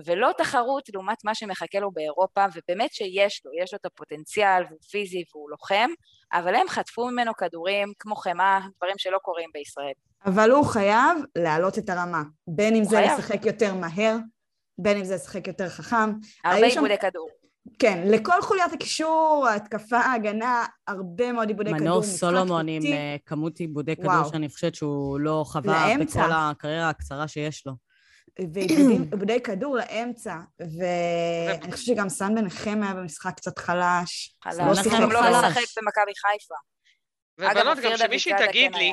[0.07, 4.79] ולא תחרות לעומת מה שמחכה לו באירופה, ובאמת שיש לו, יש לו את הפוטנציאל, והוא
[4.91, 5.91] פיזי והוא לוחם,
[6.33, 9.93] אבל הם חטפו ממנו כדורים כמו חמאה, דברים שלא קורים בישראל.
[10.27, 13.19] אבל הוא חייב להעלות את הרמה, בין אם זה חייב.
[13.19, 14.17] לשחק יותר מהר,
[14.79, 16.13] בין אם זה לשחק יותר חכם.
[16.45, 16.97] הרבה עיבודי שם...
[17.01, 17.29] כדור.
[17.79, 23.59] כן, לכל חוליית הקישור, התקפה, ההגנה, הרבה מאוד עיבודי כדור, מנור סולומון עם אה, כמות
[23.59, 26.23] עיבודי כדור שאני חושבת שהוא לא חווה לאמצע.
[26.23, 27.73] בכל הקריירה הקצרה שיש לו.
[28.53, 34.37] ועיבודי כדור לאמצע, ואני חושבת שגם סן בנחם היה במשחק קצת חלש.
[34.45, 36.55] חלש, לא שיחק לא משחק במכבי חיפה.
[37.39, 38.93] ובנות, גם שמישהי תגיד לי...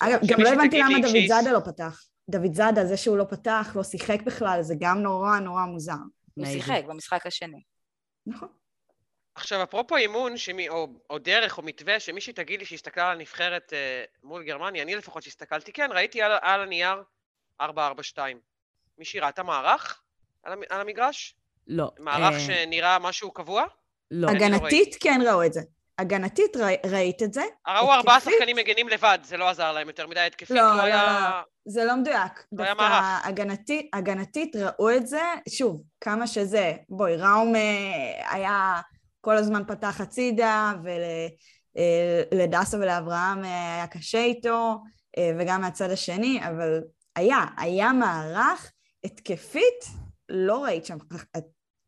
[0.00, 2.02] אגב, גם לא הבנתי למה דוד זאדה לא פתח.
[2.28, 5.92] דוד זאדה, זה שהוא לא פתח, לא שיחק בכלל, זה גם נורא נורא מוזר.
[6.34, 7.62] הוא שיחק במשחק השני.
[8.26, 8.48] נכון.
[9.34, 13.72] עכשיו, אפרופו אימון, שמי, או, או דרך או מתווה, שמישהי תגיד לי שהסתכלה על הנבחרת
[13.72, 17.02] אה, מול גרמניה, אני לפחות שהסתכלתי, כן, ראיתי על, על הנייר
[17.60, 17.64] 4-4-2.
[18.98, 20.02] מישהי ראתה מערך
[20.42, 21.34] על, על המגרש?
[21.66, 21.90] לא.
[21.98, 22.40] מערך אה...
[22.40, 23.64] שנראה משהו קבוע?
[24.10, 24.30] לא.
[24.30, 25.60] הגנתית כן ראו את זה.
[25.98, 26.66] הגנתית ר...
[26.90, 27.42] ראית את זה?
[27.68, 30.82] ראו ארבעה שחקנים מגנים לבד, זה לא עזר להם יותר מדי התקפית, לא, לא, לא
[30.82, 31.04] היה...
[31.04, 32.44] לא, לא, זה לא מדויק.
[32.52, 33.26] לא היה מערך.
[33.26, 38.80] הגנתית, הגנתית ראו את זה, שוב, כמה שזה, בואי, ראום אה, היה
[39.20, 40.72] כל הזמן פתח הצידה,
[42.32, 44.82] ולדסה אה, ולאברהם אה, היה קשה איתו,
[45.38, 46.80] וגם מהצד השני, אבל
[47.16, 48.72] היה, היה מערך
[49.04, 49.84] התקפית,
[50.28, 50.96] לא ראית שם,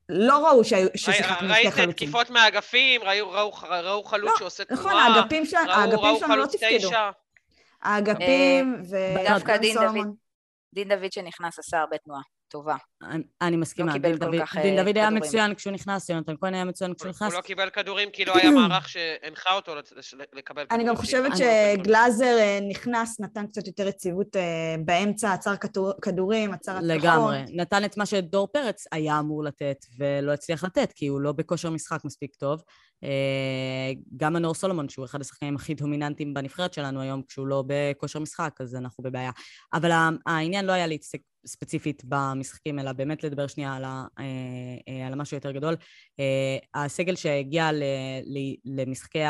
[0.09, 1.85] לא ראו ששיחקנו שתי חלוצים.
[1.85, 6.47] ראית תקיפות מהאגפים, ראו, ראו, ראו חלוץ לא, שעושה נכון, תנועה, נכון, האגפים שלנו לא
[6.47, 6.91] תפקדו.
[7.83, 8.97] האגפים ו...
[9.29, 10.15] דווקא דין דוד,
[10.75, 12.23] דין דוד שנכנס עשה הרבה תנועה.
[12.55, 12.77] טובה.
[13.41, 16.65] אני מסכימה, לא דין דוד, אה, דין דוד היה מצוין כשהוא נכנס, יונתן כהן היה
[16.65, 17.33] מצוין כשהוא נכנס.
[17.33, 20.67] הוא לא קיבל כדורים כי לא היה מערך שהנחה אותו לקבל כדורים.
[20.71, 25.55] אני גם חושבת שגלאזר אה, נכנס, נתן קצת יותר יציבות אה, באמצע, עצר
[26.03, 26.91] כדורים, עצר התקפות.
[26.91, 27.45] לגמרי.
[27.49, 31.71] נתן את מה שדור פרץ היה אמור לתת ולא הצליח לתת, כי הוא לא בכושר
[31.71, 32.63] משחק מספיק טוב.
[34.17, 38.57] גם מנור סולומון, שהוא אחד השחקנים הכי דומיננטיים בנבחרת שלנו היום, כשהוא לא בכושר משחק,
[38.61, 39.31] אז אנחנו בבעיה.
[39.73, 39.91] אבל
[40.27, 44.25] העניין לא היה להתעסק ספציפית במשחקים, אלא באמת לדבר שנייה על, ה, אה,
[44.89, 45.77] אה, על המשהו יותר גדול.
[46.21, 47.71] אה, הסגל שהגיע
[48.65, 49.23] למשחקי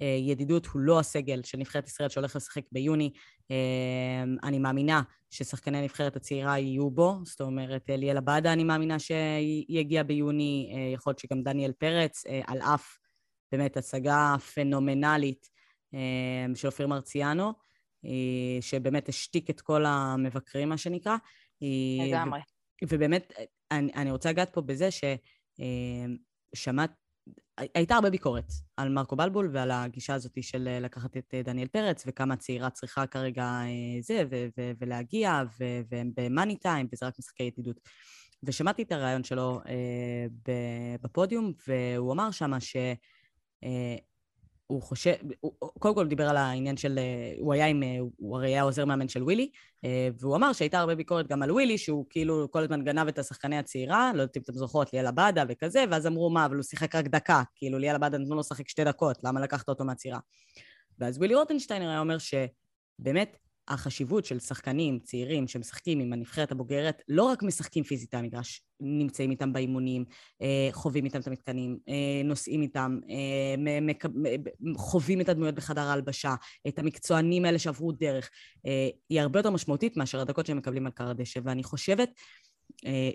[0.00, 3.12] הידידות הוא לא הסגל של נבחרת ישראל שהולך לשחק ביוני.
[4.42, 10.72] אני מאמינה ששחקני הנבחרת הצעירה יהיו בו, זאת אומרת, ליאל עבאדה אני מאמינה שיגיע ביוני,
[10.94, 12.98] יכול להיות שגם דניאל פרץ, על אף
[13.52, 15.48] באמת הצגה פנומנלית
[16.54, 17.52] של אופיר מרציאנו.
[18.60, 21.16] שבאמת השתיק את כל המבקרים, מה שנקרא.
[22.08, 22.40] לגמרי.
[22.88, 23.32] ובאמת,
[23.70, 24.88] אני, אני רוצה לגעת פה בזה
[26.54, 26.90] ששמעת,
[27.74, 31.68] הייתה הרבה ביקורת על מרקו בלבול ועל הגישה הזאת של אה, לקחת את אה, דניאל
[31.68, 37.06] פרץ וכמה צעירה צריכה כרגע אה, זה ו- ו- ולהגיע ו- והם במאני טיים וזה
[37.06, 37.80] רק משחקי ידידות.
[38.42, 40.26] ושמעתי את הרעיון שלו אה,
[41.02, 42.76] בפודיום והוא אמר שמה ש...
[43.64, 43.96] אה,
[44.66, 48.36] הוא חושב, הוא, קודם כל דיבר על העניין של, אה, הוא היה עם, אה, הוא
[48.36, 49.50] הרי היה עוזר מאמן של ווילי,
[49.84, 53.18] אה, והוא אמר שהייתה הרבה ביקורת גם על ווילי, שהוא כאילו כל הזמן גנב את
[53.18, 56.62] השחקני הצעירה, לא יודעת אם אתם זוכרות, ליאל עבאדה וכזה, ואז אמרו, מה, אבל הוא
[56.62, 60.18] שיחק רק דקה, כאילו ליאל עבאדה נתנו לו לשחק שתי דקות, למה לקחת אותו מהצעירה?
[60.98, 63.36] ואז ווילי רוטנשטיינר היה אומר שבאמת
[63.68, 69.30] החשיבות של שחקנים צעירים שמשחקים עם הנבחרת הבוגרת, לא רק משחקים פיזית על המגרש, נמצאים
[69.30, 70.04] איתם באימונים,
[70.42, 73.54] אה, חווים איתם את המתקנים, אה, נוסעים איתם, אה,
[74.76, 76.34] חווים את הדמויות בחדר ההלבשה,
[76.68, 78.30] את המקצוענים האלה שעברו דרך,
[79.08, 82.10] היא הרבה יותר משמעותית מאשר הדקות שהם מקבלים על קר הדשא, ואני חושבת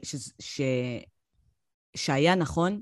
[0.03, 0.61] ש, ש,
[1.95, 2.81] שהיה נכון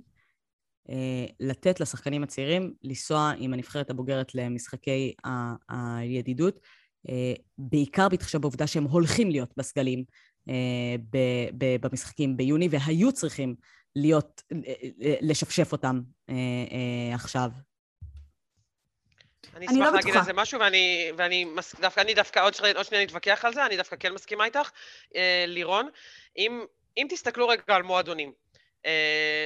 [1.40, 5.14] לתת לשחקנים הצעירים לנסוע עם הנבחרת הבוגרת למשחקי
[5.70, 6.60] הידידות,
[7.58, 10.04] בעיקר בהתחשב בעובדה שהם הולכים להיות בסגלים
[10.50, 10.96] אה,
[11.82, 13.56] במשחקים ביוני, והיו צריכים
[13.96, 16.02] להיות, אה, לשפשף אותם
[17.14, 17.50] עכשיו.
[19.56, 22.86] אני אשמח לא להגיד על זה משהו, ואני, ואני מס, דווקא, אני דווקא עוד, עוד
[22.86, 24.72] שנייה נתווכח על זה, אני דווקא כן מסכימה איתך.
[25.48, 25.90] לירון,
[26.38, 26.66] אם,
[26.98, 28.47] אם תסתכלו רגע על מועדונים, אה,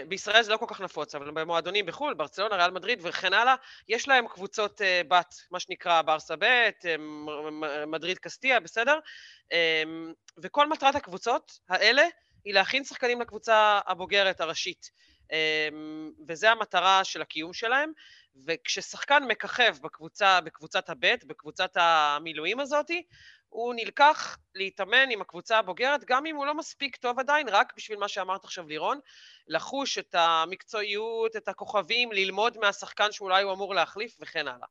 [0.08, 3.56] בישראל זה לא כל כך נפוץ, אבל במועדונים בחו"ל, ברצלונה, ריאל מדריד וכן הלאה,
[3.88, 6.95] יש להם קבוצות אה, בת, מה שנקרא ברסה ב', אה,
[7.88, 8.99] מדריד קסטיה, בסדר?
[10.38, 12.04] וכל מטרת הקבוצות האלה
[12.45, 14.91] היא להכין שחקנים לקבוצה הבוגרת הראשית.
[16.27, 17.91] וזה המטרה של הקיום שלהם,
[18.45, 23.04] וכששחקן מככב בקבוצה, בקבוצת הבית, בקבוצת המילואים הזאתי,
[23.52, 28.00] הוא נלקח להתאמן עם הקבוצה הבוגרת, גם אם הוא לא מספיק טוב עדיין, רק בשביל
[28.00, 29.00] מה שאמרת עכשיו לירון,
[29.48, 34.68] לחוש את המקצועיות, את הכוכבים, ללמוד מהשחקן שאולי הוא אמור להחליף וכן הלאה.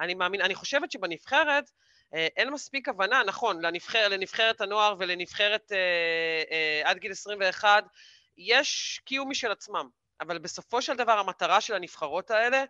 [0.00, 1.70] אני מאמין, אני חושבת שבנבחרת
[2.14, 5.78] אה, אין מספיק הבנה, נכון, לנבחר, לנבחרת הנוער ולנבחרת אה,
[6.50, 7.84] אה, עד גיל 21,
[8.36, 9.88] יש קיום משל עצמם,
[10.20, 12.64] אבל בסופו של דבר המטרה של הנבחרות האלה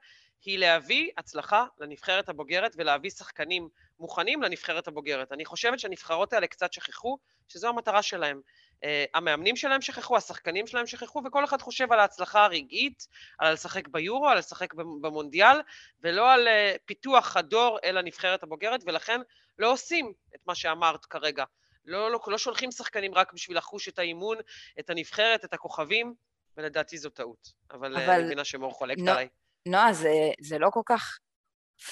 [0.45, 3.69] היא להביא הצלחה לנבחרת הבוגרת ולהביא שחקנים
[4.03, 5.33] מוכנים לנבחרת הבוגרת.
[5.33, 8.41] אני חושבת שהנבחרות האלה קצת שכחו שזו המטרה שלהם.
[8.75, 8.85] Uh,
[9.15, 13.07] המאמנים שלהם שכחו, השחקנים שלהם שכחו, וכל אחד חושב על ההצלחה הרגעית,
[13.39, 15.61] על לשחק ביורו, על לשחק במונדיאל,
[16.01, 19.21] ולא על uh, פיתוח הדור אל הנבחרת הבוגרת, ולכן
[19.59, 21.45] לא עושים את מה שאמרת כרגע.
[21.85, 24.37] לא, לא, לא שולחים שחקנים רק בשביל לחוש את האימון,
[24.81, 26.15] את הנבחרת, את הכוכבים,
[26.57, 27.53] ולדעתי זו טעות.
[27.71, 29.29] אבל, אה, אבל אני מבינה שמור חולקת עליי.
[29.67, 30.11] נועה, זה,
[30.41, 31.19] זה לא כל כך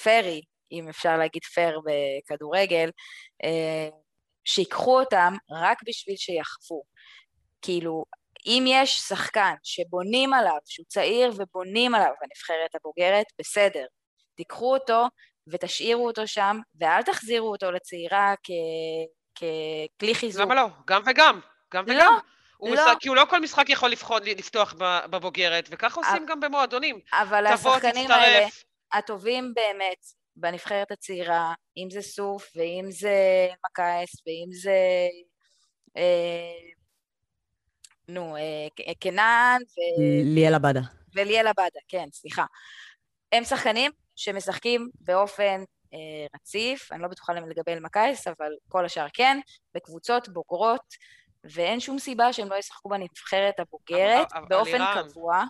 [0.03, 0.41] פרי,
[0.71, 2.89] אם אפשר להגיד פייר בכדורגל,
[3.43, 3.89] אה,
[4.45, 6.83] שיקחו אותם רק בשביל שיחוו.
[7.61, 8.05] כאילו,
[8.45, 13.85] אם יש שחקן שבונים עליו, שהוא צעיר ובונים עליו בנבחרת הבוגרת, בסדר.
[14.35, 15.05] תיקחו אותו
[15.47, 18.49] ותשאירו אותו שם, ואל תחזירו אותו לצעירה כ...
[19.35, 20.41] ככלי חיזוק.
[20.41, 20.67] למה לא?
[20.87, 21.39] גם וגם.
[21.73, 22.17] גם לא, וגם.
[22.57, 22.75] הוא לא.
[22.75, 24.73] משחק, כי הוא לא כל משחק יכול לבחון, לפתוח
[25.09, 26.99] בבוגרת, וככה עושים גם במועדונים.
[27.13, 28.11] אבל השחקנים תצטרף.
[28.11, 28.47] האלה,
[28.93, 35.07] הטובים באמת, בנבחרת הצעירה, אם זה סוף, ואם זה מקייס, ואם זה...
[35.97, 36.71] אה,
[38.07, 39.79] נו, אה, קנן, ו...
[40.35, 40.81] ליאל עבדה.
[41.15, 42.45] וליאל עבדה, כן, סליחה.
[43.31, 45.63] הם שחקנים שמשחקים באופן
[45.93, 49.39] אה, רציף, אני לא בטוחה לגבי אלמקייס, אבל כל השאר כן,
[49.75, 50.95] בקבוצות בוגרות.
[51.43, 55.43] ואין שום סיבה שהם לא ישחקו בנבחרת הבוגרת אבל, באופן אבל קבוע.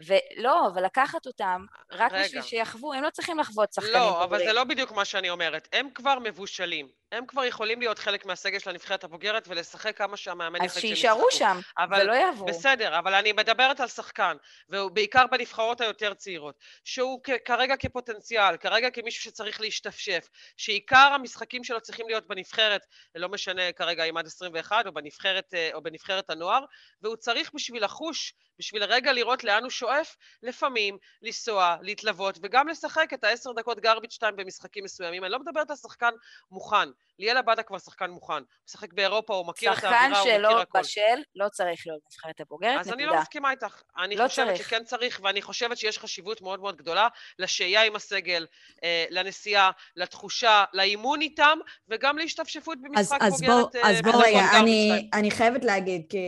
[0.00, 2.24] ולא, אבל לקחת אותם רק רגע.
[2.24, 4.18] בשביל שיחוו, הם לא צריכים לחוות שחקנים לא, בוגרים.
[4.20, 5.68] לא, אבל זה לא בדיוק מה שאני אומרת.
[5.72, 6.88] הם כבר מבושלים.
[7.12, 11.26] הם כבר יכולים להיות חלק מהסגל של הנבחרת הבוגרת ולשחק כמה שהמאמן יחליט שהם ישחקו.
[11.26, 12.46] אז שיישארו שם, אבל, ולא יעברו.
[12.46, 14.36] בסדר, אבל אני מדברת על שחקן,
[14.68, 21.80] ובעיקר בנבחרות היותר צעירות, שהוא כ- כרגע כפוטנציאל, כרגע כמישהו שצריך להשתפשף, שעיקר המשחקים שלו
[21.80, 26.64] צריכים להיות בנבחרת, לא משנה כרגע אם עד 21 או בנבחרת, אה, או בנבחרת הנוער,
[27.02, 33.08] והוא צריך בשביל לחוש, בשביל רגע לראות לאן הוא שואף, לפעמים לנסוע, להתלוות, וגם לשחק
[33.14, 35.24] את העשר דקות garbage time במשחקים מסוימים.
[35.24, 36.10] אני לא מדברת על שחקן
[36.50, 36.88] מוכן.
[37.18, 38.32] ליאל עבדה כבר שחקן מוכן.
[38.32, 40.82] הוא משחק באירופה, הוא מכיר את האווירה, הוא מכיר הכול.
[40.82, 42.80] שחקן שלא בשל, לא צריך להיות נבחרת הבוגרת, נקודה.
[42.80, 43.82] אז אני לא מסכימה איתך.
[43.98, 44.58] אני לא חושבת צריך.
[44.58, 48.46] שכן צריך, ואני חושבת שיש חשיבות מאוד מאוד גדולה לשהייה עם הסגל,
[48.84, 53.76] אה, לנסיעה, לתחושה, לאימון איתם, וגם להשתפשפות במשחק אז, בוגרת.
[53.84, 56.18] אז בואו, אה, רגע, אני, אני חייבת להגיד, כי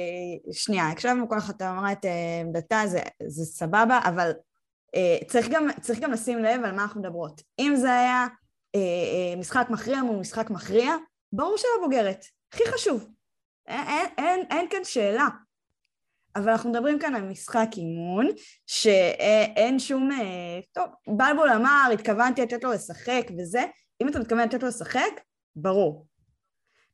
[0.53, 4.33] שנייה, הקשבנו כל אחת אמרה את אה, עמדתה, זה, זה סבבה, אבל
[4.95, 7.43] אה, צריך גם, צריך גם לשים לב על מה אנחנו מדברות.
[7.59, 8.27] אם זה היה
[9.37, 10.95] משחק מכריע מול משחק מכריע,
[11.33, 13.09] ברור שלא בוגרת, הכי חשוב.
[13.67, 15.29] אין, אין, אין, אין כאן שאלה.
[16.37, 18.27] אבל אנחנו מדברים כאן על משחק אימון,
[18.67, 20.11] שאין שום...
[20.73, 23.65] טוב, בלבול אמר, התכוונתי לתת לו לשחק וזה,
[24.03, 25.21] אם אתה מתכוון לתת לו לשחק,
[25.57, 26.07] ברור.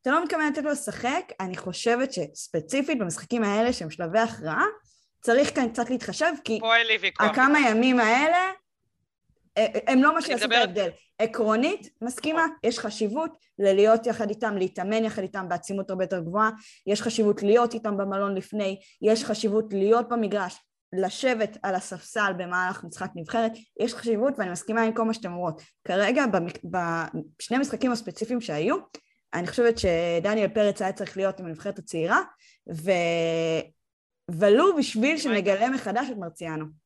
[0.02, 4.64] אתה לא מתכוון לתת לו לשחק, אני חושבת שספציפית במשחקים האלה שהם שלבי הכרעה,
[5.20, 6.60] צריך כאן קצת להתחשב, כי
[7.20, 8.50] הכמה ימים האלה אה,
[9.86, 10.88] הם לא מה שיעשו את ההבדל.
[11.18, 16.50] עקרונית, מסכימה, יש חשיבות ללהיות יחד איתם, להתאמן יחד איתם בעצימות הרבה יותר גבוהה,
[16.86, 20.56] יש חשיבות להיות איתם במלון לפני, יש חשיבות להיות במגרש,
[20.92, 25.62] לשבת על הספסל במהלך משחק נבחרת, יש חשיבות ואני מסכימה עם כל מה שאתם אומרות.
[25.84, 26.24] כרגע,
[26.64, 28.76] בשני המשחקים הספציפיים שהיו,
[29.34, 32.20] אני חושבת שדניאל פרץ היה צריך להיות עם הנבחרת הצעירה,
[32.72, 32.90] ו...
[34.30, 36.81] ולו בשביל שנגלה מחדש את מרציאנו.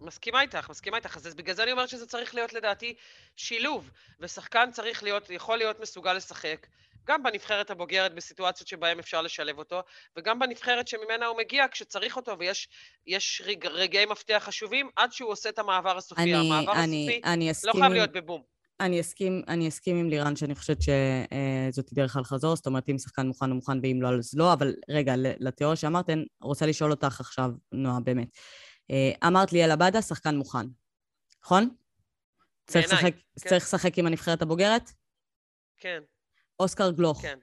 [0.00, 1.16] מסכימה איתך, מסכימה איתך.
[1.16, 2.94] אז בגלל זה אני אומרת שזה צריך להיות לדעתי
[3.36, 3.90] שילוב,
[4.20, 6.66] ושחקן צריך להיות, יכול להיות מסוגל לשחק,
[7.06, 9.82] גם בנבחרת הבוגרת בסיטואציות שבהן אפשר לשלב אותו,
[10.16, 15.48] וגם בנבחרת שממנה הוא מגיע כשצריך אותו, ויש רגע, רגעי מפתח חשובים עד שהוא עושה
[15.48, 16.22] את המעבר הסופי.
[16.22, 18.42] אני, המעבר אני, הסופי אני לא חייב להיות בבום.
[18.80, 22.98] אני אסכים, אני אסכים עם לירן שאני חושבת שזאת דרך על חזור, זאת אומרת אם
[22.98, 27.20] שחקן מוכן הוא מוכן ואם לא אז לא, אבל רגע, לתיאוריה שאמרתם, רוצה לשאול אותך
[27.20, 28.28] עכשיו, נועה, באמת.
[28.90, 30.66] אה, אמרת לי על עבדה, שחקן מוכן,
[31.44, 31.70] נכון?
[32.66, 33.48] צריך לשחק, כן.
[33.48, 34.90] צריך לשחק עם הנבחרת הבוגרת?
[35.78, 36.00] כן.
[36.60, 37.22] אוסקר גלוך.
[37.22, 37.38] כן.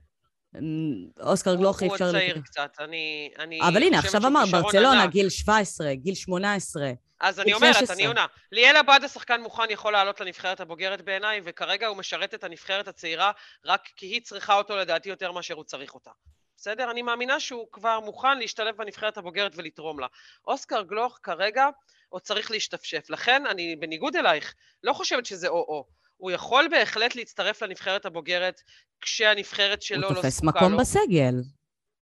[1.19, 2.05] אוסקר גלוך אי אפשר...
[2.05, 3.31] הוא עוד צעיר קצת, אני...
[3.39, 6.91] אני אבל הנה, עכשיו אמר, ברצלונה, גיל 17, גיל 18.
[7.19, 8.25] אז אני אומרת, אני עונה.
[8.51, 13.31] ליאל עבד השחקן מוכן יכול לעלות לנבחרת הבוגרת בעיניי, וכרגע הוא משרת את הנבחרת הצעירה
[13.65, 16.11] רק כי היא צריכה אותו לדעתי יותר מאשר הוא צריך אותה.
[16.57, 16.91] בסדר?
[16.91, 20.07] אני מאמינה שהוא כבר מוכן להשתלב בנבחרת הבוגרת ולתרום לה.
[20.47, 21.69] אוסקר גלוך כרגע
[22.09, 23.09] עוד צריך להשתפשף.
[23.09, 25.85] לכן, אני בניגוד אלייך, לא חושבת שזה או-או.
[26.17, 28.61] הוא יכול בהחלט להצטרף לנבחרת הבוגרת
[29.01, 30.21] כשהנבחרת שלו לא זקוקה לו.
[30.21, 31.35] הוא תופס מקום בסגל.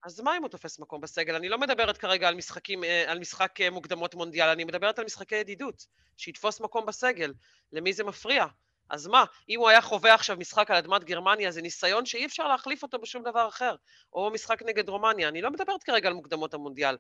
[0.04, 1.36] אז מה אם הוא תופס מקום בסגל?
[1.36, 5.06] אני לא מדברת כרגע על משחקים, אה, על משחק אה, מוקדמות מונדיאל, אני מדברת על
[5.06, 5.86] משחקי ידידות.
[6.18, 7.34] שיתפוס מקום בסגל.
[7.72, 8.46] למי זה מפריע?
[8.90, 12.48] אז מה, אם הוא היה חווה עכשיו משחק על אדמת גרמניה, זה ניסיון שאי אפשר
[12.48, 13.76] להחליף אותו בשום דבר אחר.
[14.14, 15.28] או משחק נגד רומניה.
[15.28, 16.98] אני לא מדברת כרגע על מוקדמות המונדיאל.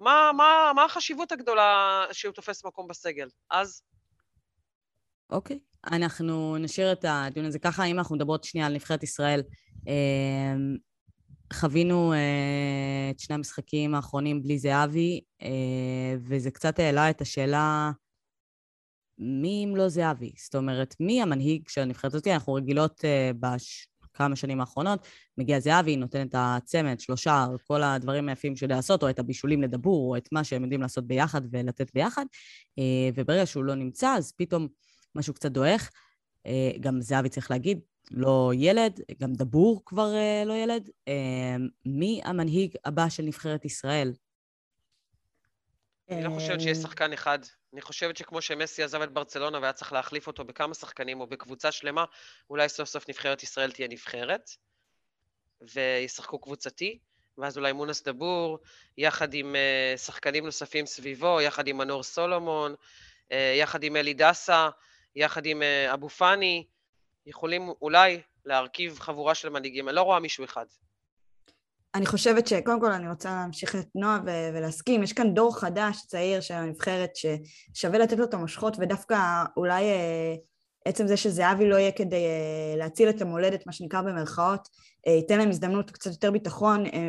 [0.00, 3.28] מה, מה, מה החשיבות הגדולה שהוא תופס מקום בסגל?
[3.50, 3.82] אז...
[5.30, 5.56] אוקיי.
[5.56, 5.70] Okay.
[5.92, 7.84] אנחנו נשאיר את הדיון הזה ככה.
[7.84, 9.42] אם אנחנו מדברות שנייה על נבחרת ישראל,
[9.86, 10.76] אמ,
[11.52, 15.44] חווינו uh, את שני המשחקים האחרונים בלי זהבי, uh,
[16.20, 17.90] וזה קצת העלה את השאלה
[19.20, 20.32] מי אם לא זהבי?
[20.36, 22.26] זאת אומרת, מי המנהיג של הנבחרת הזאת?
[22.26, 25.06] אנחנו רגילות uh, בכמה שנים האחרונות,
[25.38, 29.62] מגיע זהבי, נותן את הצמד, שלושה, כל הדברים היפים שהוא יודע לעשות, או את הבישולים
[29.62, 32.24] לדבור, או את מה שהם יודעים לעשות ביחד ולתת ביחד,
[32.80, 32.82] uh,
[33.14, 34.68] וברגע שהוא לא נמצא, אז פתאום
[35.14, 35.90] משהו קצת דועך.
[36.46, 37.80] Uh, גם זהבי צריך להגיד,
[38.10, 40.88] לא ילד, גם דבור כבר uh, לא ילד.
[40.88, 44.12] Uh, מי המנהיג הבא של נבחרת ישראל?
[46.10, 47.38] אני לא חושבת שיש שחקן אחד.
[47.72, 51.72] אני חושבת שכמו שמסי עזב את ברצלונה והיה צריך להחליף אותו בכמה שחקנים או בקבוצה
[51.72, 52.04] שלמה,
[52.50, 54.50] אולי סוף סוף נבחרת ישראל תהיה נבחרת,
[55.60, 56.98] וישחקו קבוצתי,
[57.38, 58.58] ואז אולי מונס דבור,
[58.98, 64.68] יחד עם uh, שחקנים נוספים סביבו, יחד עם מנור סולומון, uh, יחד עם אלי דסה,
[65.16, 66.66] יחד עם אבו פאני,
[67.26, 69.88] יכולים אולי להרכיב חבורה של מנהיגים.
[69.88, 70.66] אני לא רואה מישהו אחד.
[71.94, 76.06] אני חושבת שקודם כל אני רוצה להמשיך את נועה ו- ולהסכים, יש כאן דור חדש,
[76.06, 80.34] צעיר של הנבחרת ששווה לתת לו את המושכות ודווקא אולי אה,
[80.84, 84.68] עצם זה שזהבי לא יהיה כדי אה, להציל את המולדת, מה שנקרא במרכאות,
[85.06, 86.86] אה, ייתן להם הזדמנות קצת יותר ביטחון.
[86.86, 87.08] אה,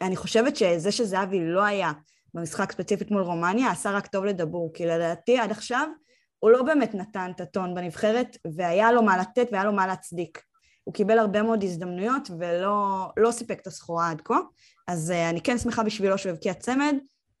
[0.00, 1.92] אני חושבת שזה שזהבי לא היה
[2.34, 5.88] במשחק ספציפית מול רומניה, עשה רק טוב לדבור, כי לדעתי עד עכשיו
[6.38, 10.42] הוא לא באמת נתן את הטון בנבחרת, והיה לו מה לתת והיה לו מה להצדיק.
[10.84, 14.38] הוא קיבל הרבה מאוד הזדמנויות ולא לא סיפק את הסחורה עד כה,
[14.88, 16.94] אז uh, אני כן שמחה בשבילו שהוא הבקיע צמד,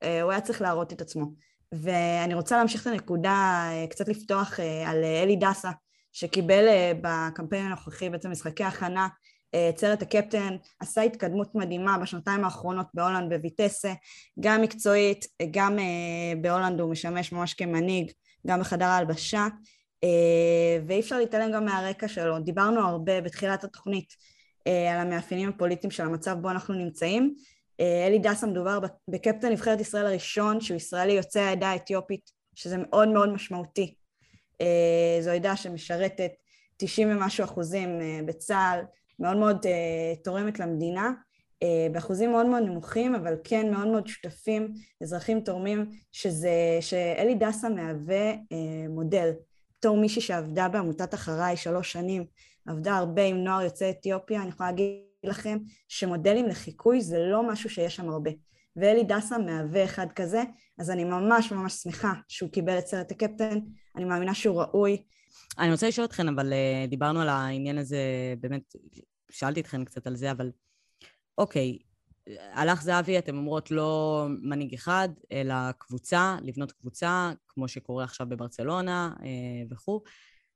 [0.04, 1.26] uh, הוא היה צריך להראות את עצמו.
[1.72, 5.70] ואני רוצה להמשיך את הנקודה, אה, קצת לפתוח על אלי דסה,
[6.12, 6.64] שקיבל
[7.00, 9.08] בקמפיין הנוכחי, בעצם משחקי הכנה,
[9.52, 13.92] את סרט הקפטן, עשה התקדמות מדהימה בשנתיים האחרונות בהולנד בויטסה,
[14.40, 15.78] גם מקצועית, גם
[16.40, 18.10] בהולנד הוא משמש ממש כמנהיג,
[18.46, 19.48] גם בחדר ההלבשה, אה,
[20.86, 22.38] ואי אפשר להתעלם גם מהרקע שלו.
[22.38, 24.14] דיברנו הרבה בתחילת התוכנית
[24.66, 27.34] אה, על המאפיינים הפוליטיים של המצב בו אנחנו נמצאים.
[27.80, 33.08] אה, אלי דסה מדובר בקפטן נבחרת ישראל הראשון שהוא ישראלי יוצא העדה האתיופית, שזה מאוד
[33.08, 33.94] מאוד משמעותי.
[35.20, 36.32] זו עדה שמשרתת
[36.76, 37.88] 90 ומשהו אחוזים
[38.26, 38.80] בצה"ל,
[39.18, 39.66] מאוד מאוד
[40.24, 41.10] תורמת למדינה,
[41.92, 48.32] באחוזים מאוד מאוד נמוכים, אבל כן מאוד מאוד שותפים, אזרחים תורמים, שזה, שאלי דסה מהווה
[48.88, 49.30] מודל.
[49.82, 52.24] בתור מישהי שעבדה בעמותת אחריי שלוש שנים,
[52.66, 54.86] עבדה הרבה עם נוער יוצא אתיופיה, אני יכולה להגיד
[55.24, 58.30] לכם שמודלים לחיקוי זה לא משהו שיש שם הרבה.
[58.76, 60.42] ואלי דסה מהווה אחד כזה,
[60.78, 63.58] אז אני ממש ממש שמחה שהוא קיבל את סרט הקפטן,
[63.96, 65.02] אני מאמינה שהוא ראוי.
[65.58, 67.98] אני רוצה לשאול אתכם, אבל uh, דיברנו על העניין הזה,
[68.40, 68.74] באמת,
[69.30, 70.50] שאלתי אתכם קצת על זה, אבל
[71.38, 71.78] אוקיי,
[72.52, 79.14] הלך זהבי, אתם אומרות לא מנהיג אחד, אלא קבוצה, לבנות קבוצה, כמו שקורה עכשיו בברצלונה
[79.22, 79.28] אה,
[79.70, 80.02] וכו'.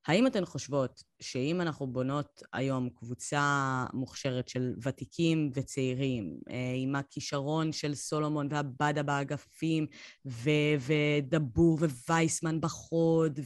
[0.06, 7.72] האם אתן חושבות שאם אנחנו בונות היום קבוצה מוכשרת של ותיקים וצעירים, אה, עם הכישרון
[7.72, 9.86] של סולומון ועבדה באגפים,
[10.26, 10.50] ו-
[10.86, 13.40] ודבור ווייסמן בחוד,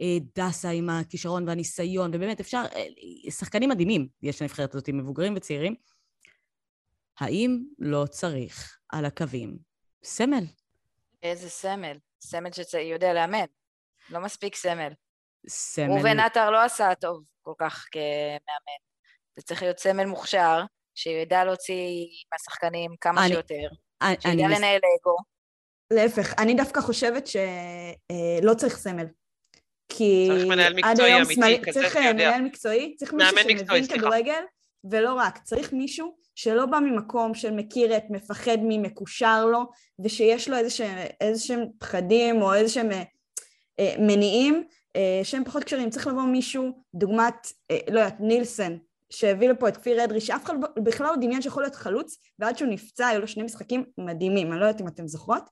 [0.00, 5.74] ודסה עם הכישרון והניסיון, ובאמת אפשר, אה, שחקנים מדהימים יש לנבחרת הזאת, מבוגרים וצעירים,
[7.20, 9.56] האם לא צריך על הקווים
[10.04, 10.44] סמל?
[11.22, 11.98] איזה סמל?
[12.20, 13.44] סמל שיודע לאמן.
[14.10, 14.92] לא מספיק סמל.
[15.48, 15.90] סמל...
[15.90, 18.78] ראובן עטר לא עשה טוב כל כך כמאמן.
[19.36, 20.62] זה צריך להיות סמל מוכשר,
[20.94, 23.68] שידע להוציא מהשחקנים כמה אני, שיותר,
[24.02, 24.80] אני, שידע אני לנהל.
[25.00, 25.16] אגו.
[25.92, 29.06] להפך, אני דווקא חושבת שלא אה, צריך סמל.
[29.88, 31.62] כי צריך מנהל מקצועי אמיתי.
[31.62, 34.42] כזה צריך מנהל מקצועי, צריך מישהו שמבין כדורגל,
[34.90, 39.64] ולא רק, צריך מישהו שלא בא ממקום של מכיר את, מפחד ממקושר לו,
[40.04, 40.56] ושיש לו
[41.20, 43.02] איזה שהם פחדים או איזה שהם אה,
[43.78, 44.64] אה, מניעים
[44.96, 45.90] אה, שהם פחות קשרים.
[45.90, 48.76] צריך לבוא מישהו, דוגמת, אה, לא יודעת, נילסן,
[49.10, 52.68] שהביא לפה את כפיר אדרי, שאף אחד בכלל לא דמיין שיכול להיות חלוץ, ועד שהוא
[52.68, 55.50] נפצע היו לו שני משחקים מדהימים, אני לא יודעת אם אתם זוכרות.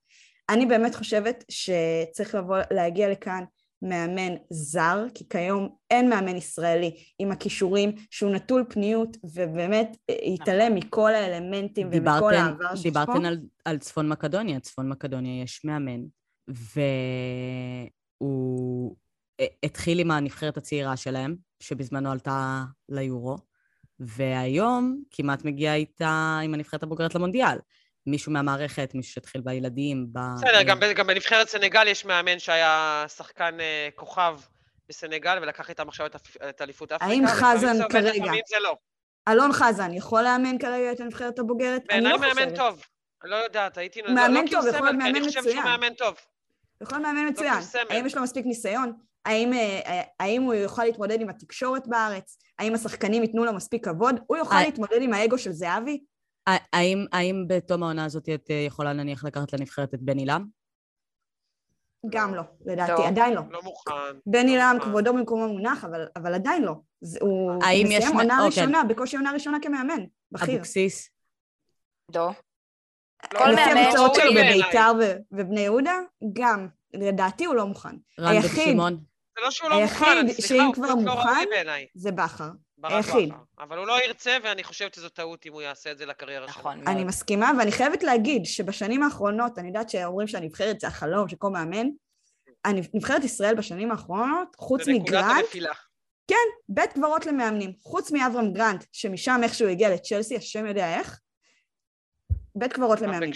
[0.48, 3.44] אני באמת חושבת שצריך לבוא, להגיע לכאן
[3.84, 11.14] מאמן זר, כי כיום אין מאמן ישראלי עם הכישורים שהוא נטול פניות ובאמת יתעלם מכל
[11.14, 12.82] האלמנטים דיברתן, ומכל העבר פה.
[12.82, 16.00] דיברתן על, על צפון מקדוניה, צפון מקדוניה יש מאמן,
[18.20, 18.96] והוא
[19.62, 23.36] התחיל עם הנבחרת הצעירה שלהם, שבזמנו עלתה ליורו,
[24.00, 27.58] והיום כמעט מגיע איתה עם הנבחרת הבוגרת למונדיאל.
[28.06, 30.18] מישהו מהמערכת, מישהו שהתחיל בילדים, ב...
[30.36, 34.38] בסדר, גם, גם בנבחרת סנגל יש מאמן שהיה שחקן uh, כוכב
[34.88, 36.06] בסנגל, ולקח איתם עכשיו
[36.48, 37.12] את אליפות אפריקה.
[37.12, 38.32] האם חזן כרגע...
[38.62, 38.76] לא.
[39.28, 41.82] אלון חזן יכול לאמן כרגע את הנבחרת הבוגרת?
[41.90, 42.36] אני לא חושבת.
[42.36, 42.82] מאמן טוב.
[43.24, 44.02] לא יודעת, הייתי...
[44.02, 45.16] מאמן לא, טוב, יכול להיות מאמן מצוין.
[45.16, 46.14] אני חושב שהוא מאמן טוב.
[46.80, 47.58] יכול להיות מאמן מצוין.
[47.90, 48.92] האם יש לו מספיק ניסיון?
[49.24, 52.38] האם, אה, האם הוא יוכל להתמודד עם התקשורת בארץ?
[52.58, 54.20] האם השחקנים ייתנו לו מספיק כבוד?
[54.26, 56.00] הוא יוכל להתמודד עם האגו של זהבי?
[56.46, 60.46] האם, האם בתום העונה הזאת את אה, יכולה נניח לקחת לנבחרת את בן עילם?
[62.10, 63.42] גם לא, לדעתי, טוב, עדיין לא.
[63.50, 63.92] לא מוכן.
[64.26, 66.74] בן עילם כבודו במקומו מונח, אבל, אבל עדיין לא.
[67.00, 68.46] זה, הוא מסיים עונה אוקיי.
[68.46, 70.54] ראשונה, בקושי עונה ראשונה כמאמן, בכיר.
[70.54, 71.10] אבוקסיס?
[72.14, 72.30] לא.
[73.30, 73.52] כל מאמן...
[73.52, 74.92] לפי המקצועות שלו בביתר
[75.32, 75.98] ובני יהודה,
[76.32, 77.96] גם, לדעתי הוא לא מוכן.
[78.20, 78.92] רן בן שמעון?
[79.36, 81.44] זה לא שהוא לא מוכן, היחיד שאם כבר מוכן,
[81.94, 82.50] זה בכר.
[82.82, 83.32] היחיד.
[83.58, 86.60] אבל הוא לא ירצה, ואני חושבת שזו טעות אם הוא יעשה את זה לקריירה שלו.
[86.60, 86.88] נכון.
[86.88, 91.50] אני מסכימה, ואני חייבת להגיד שבשנים האחרונות, אני יודעת שאומרים שהנבחרת זה החלום של כל
[91.50, 91.86] מאמן,
[92.66, 95.08] נבחרת ישראל בשנים האחרונות, חוץ מגרנט...
[95.08, 95.72] זה נקודת הנפילה.
[96.28, 96.36] כן,
[96.68, 97.72] בית קברות למאמנים.
[97.78, 101.20] חוץ מאברהם גרנט, שמשם איכשהו הגיע לצ'לסי, השם יודע איך,
[102.54, 103.32] בית קברות למאמנים.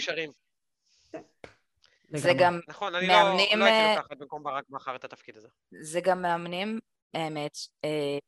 [2.13, 3.59] זה גם נכון, אני מאמנים...
[3.59, 5.47] לא, לא הייתי לוקחת במקום ברק בכר את התפקיד הזה.
[5.81, 6.98] זה גם מאמנים אה,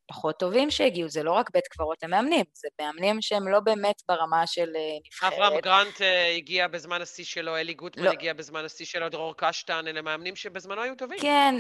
[0.08, 4.48] פחות טובים שהגיעו, זה לא רק בית קברות למאמנים, זה מאמנים שהם לא באמת ברמה
[4.48, 5.34] של אה, נבחרת.
[5.34, 8.10] אברהם גרנט אה, הגיע בזמן השיא שלו, אלי גוטמן לא.
[8.10, 11.20] הגיע בזמן השיא שלו, דרור קשטן, אלה מאמנים שבזמנו היו טובים.
[11.20, 11.56] כן,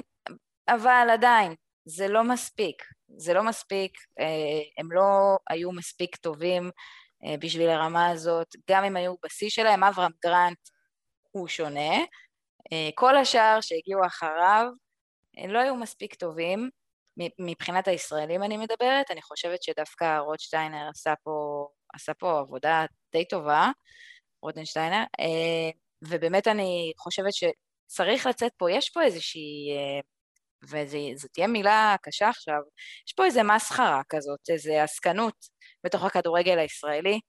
[0.67, 1.55] אבל עדיין,
[1.85, 2.83] זה לא מספיק.
[3.17, 3.97] זה לא מספיק,
[4.77, 6.71] הם לא היו מספיק טובים
[7.39, 10.57] בשביל הרמה הזאת, גם אם היו בשיא שלהם, אברהם גרנט
[11.31, 11.97] הוא שונה.
[12.95, 14.67] כל השאר שהגיעו אחריו,
[15.47, 16.69] לא היו מספיק טובים,
[17.39, 23.71] מבחינת הישראלים אני מדברת, אני חושבת שדווקא רוטשטיינר עשה פה, עשה פה עבודה די טובה,
[24.43, 25.69] רוטנשטיינר, אה,
[26.01, 29.99] ובאמת אני חושבת שצריך לצאת פה, יש פה איזושהי, אה,
[30.63, 32.59] וזו תהיה מילה קשה עכשיו,
[33.07, 35.35] יש פה איזה מסחרה כזאת, איזה עסקנות
[35.83, 37.19] בתוך הכדורגל הישראלי.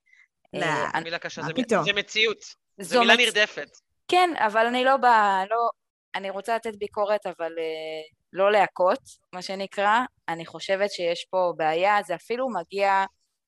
[0.52, 1.52] לא, אני, מילה קשה, זה,
[1.84, 2.38] זה מציאות,
[2.80, 3.20] זו מילה מצ...
[3.20, 3.68] נרדפת.
[4.08, 5.68] כן, אבל אני לא באה, לא,
[6.14, 8.98] אני רוצה לתת ביקורת, אבל uh, לא להכות,
[9.32, 9.98] מה שנקרא.
[10.28, 13.04] אני חושבת שיש פה בעיה, זה אפילו מגיע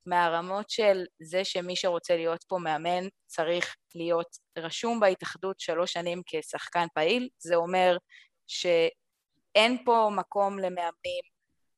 [0.07, 6.87] מהרמות של זה שמי שרוצה להיות פה מאמן צריך להיות רשום בהתאחדות שלוש שנים כשחקן
[6.95, 7.29] פעיל.
[7.39, 7.97] זה אומר
[8.47, 11.25] שאין פה מקום למאמנים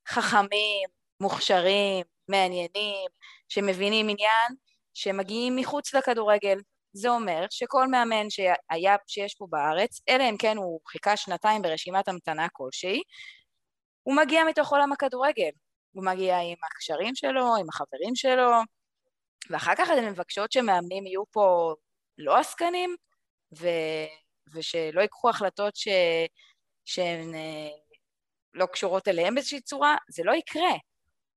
[0.08, 0.88] חכמים,
[1.20, 3.08] מוכשרים, מעניינים,
[3.48, 4.54] שמבינים עניין,
[4.94, 6.58] שמגיעים מחוץ לכדורגל.
[6.96, 12.08] זה אומר שכל מאמן שהיה, שיש פה בארץ, אלא אם כן הוא חיכה שנתיים ברשימת
[12.08, 13.00] המתנה כלשהי,
[14.02, 15.50] הוא מגיע מתוך עולם הכדורגל.
[15.92, 18.50] הוא מגיע עם הקשרים שלו, עם החברים שלו,
[19.50, 21.74] ואחר כך אתן מבקשות שמאמנים יהיו פה
[22.18, 22.96] לא עסקנים,
[23.58, 23.68] ו...
[24.54, 25.88] ושלא ייקחו החלטות ש...
[26.84, 27.68] שהן אה,
[28.54, 30.72] לא קשורות אליהם באיזושהי צורה, זה לא יקרה.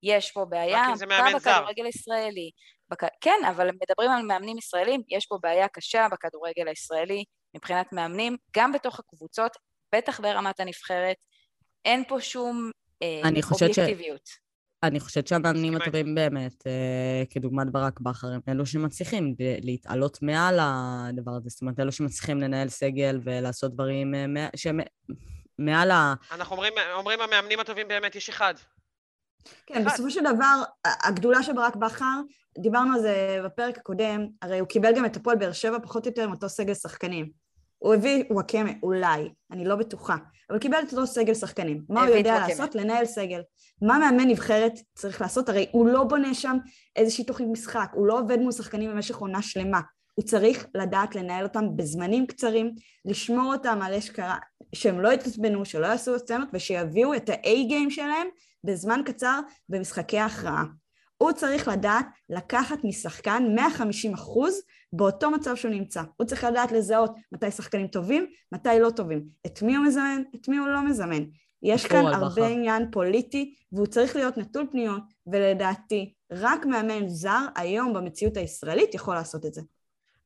[0.03, 2.51] יש פה בעיה עמוקה בכדורגל הישראלי.
[2.91, 3.03] בק...
[3.21, 7.23] כן, אבל מדברים על מאמנים ישראלים, יש פה בעיה קשה בכדורגל הישראלי
[7.55, 9.51] מבחינת מאמנים, גם בתוך הקבוצות,
[9.95, 11.15] בטח ברמת הנבחרת,
[11.85, 12.71] אין פה שום
[13.01, 13.21] אה,
[13.51, 14.27] אובייקטיביות.
[14.27, 14.37] ש...
[14.83, 21.31] אני חושבת שהמאמנים הטובים באמת, אה, כדוגמת ברק בכר, הם אלו שמצליחים להתעלות מעל הדבר
[21.31, 24.79] הזה, זאת אומרת, אלו שמצליחים לנהל סגל ולעשות דברים אה, שהם
[25.59, 26.13] מעל ה...
[26.31, 28.53] אנחנו אומרים, אומרים המאמנים הטובים באמת, יש אחד.
[29.65, 32.21] כן, בסופו של דבר, הגדולה של ברק בכר,
[32.61, 36.09] דיברנו על זה בפרק הקודם, הרי הוא קיבל גם את הפועל באר שבע פחות או
[36.09, 37.29] יותר עם אותו סגל שחקנים.
[37.77, 40.15] הוא הביא וואקמה, אולי, אני לא בטוחה,
[40.49, 41.83] אבל קיבל את אותו סגל שחקנים.
[41.89, 42.75] מה הוא יודע לעשות?
[42.75, 43.41] לנהל סגל.
[43.81, 45.49] מה מאמן נבחרת צריך לעשות?
[45.49, 46.57] הרי הוא לא בונה שם
[46.95, 49.81] איזושהי תוכנית משחק, הוא לא עובד מול שחקנים במשך עונה שלמה.
[50.15, 52.71] הוא צריך לדעת לנהל אותם בזמנים קצרים,
[53.05, 54.37] לשמור אותם על אשכרה,
[54.75, 58.27] שהם לא יתעצבנו, שלא יעשו סצנות ושיביאו את ה-A-game שלהם
[58.63, 59.39] בזמן קצר
[59.69, 60.63] במשחקי ההכרעה.
[61.21, 64.61] הוא צריך לדעת לקחת משחקן 150 אחוז
[64.93, 66.01] באותו מצב שהוא נמצא.
[66.17, 69.25] הוא צריך לדעת לזהות מתי שחקנים טובים, מתי לא טובים.
[69.45, 71.23] את מי הוא מזמן, את מי הוא לא מזמן.
[71.63, 72.43] יש כאן הרבה בחר.
[72.45, 79.15] עניין פוליטי, והוא צריך להיות נטול פניות, ולדעתי, רק מאמן זר היום במציאות הישראלית יכול
[79.15, 79.61] לעשות את זה.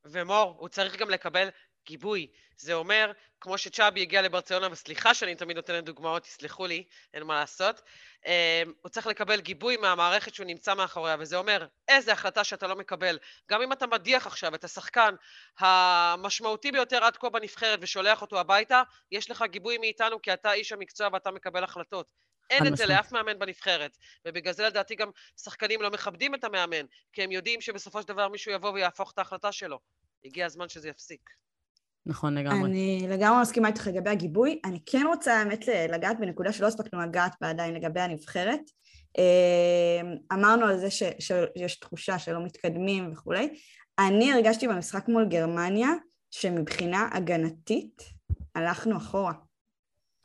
[0.06, 1.48] ומור, הוא צריך גם לקבל
[1.86, 2.28] גיבוי.
[2.58, 3.12] זה אומר,
[3.42, 7.82] כמו שצ'אבי הגיע לברצלונה, וסליחה שאני תמיד נותנת דוגמאות, תסלחו לי, אין מה לעשות,
[8.26, 12.76] אמ, הוא צריך לקבל גיבוי מהמערכת שהוא נמצא מאחוריה, וזה אומר, איזה החלטה שאתה לא
[12.76, 13.20] מקבל.
[13.50, 15.16] גם אם אתה מדיח עכשיו את השחקן
[15.60, 20.72] המשמעותי ביותר עד כה בנבחרת ושולח אותו הביתה, יש לך גיבוי מאיתנו כי אתה איש
[20.72, 22.12] המקצוע ואתה מקבל החלטות.
[22.50, 25.10] אין את זה לאף מאמן בנבחרת, ובגלל זה לדעתי גם
[25.44, 29.18] שחקנים לא מכבדים את המאמן, כי הם יודעים שבסופו של דבר מישהו יבוא ויהפוך את
[29.18, 29.80] ההחלטה שלו.
[30.26, 31.30] הגיע הזמן שזה יפסיק.
[32.06, 32.70] נכון לגמרי.
[32.70, 34.60] אני לגמרי מסכימה איתך לגבי הגיבוי.
[34.66, 38.62] אני כן רוצה האמת לגעת בנקודה שלא הספקנו לגעת בה עדיין לגבי הנבחרת.
[39.18, 43.50] אמ, אמרנו על זה ש, שיש תחושה שלא מתקדמים וכולי.
[44.00, 45.90] אני הרגשתי במשחק מול גרמניה
[46.32, 48.04] שמבחינה הגנתית
[48.56, 49.34] הלכנו אחורה.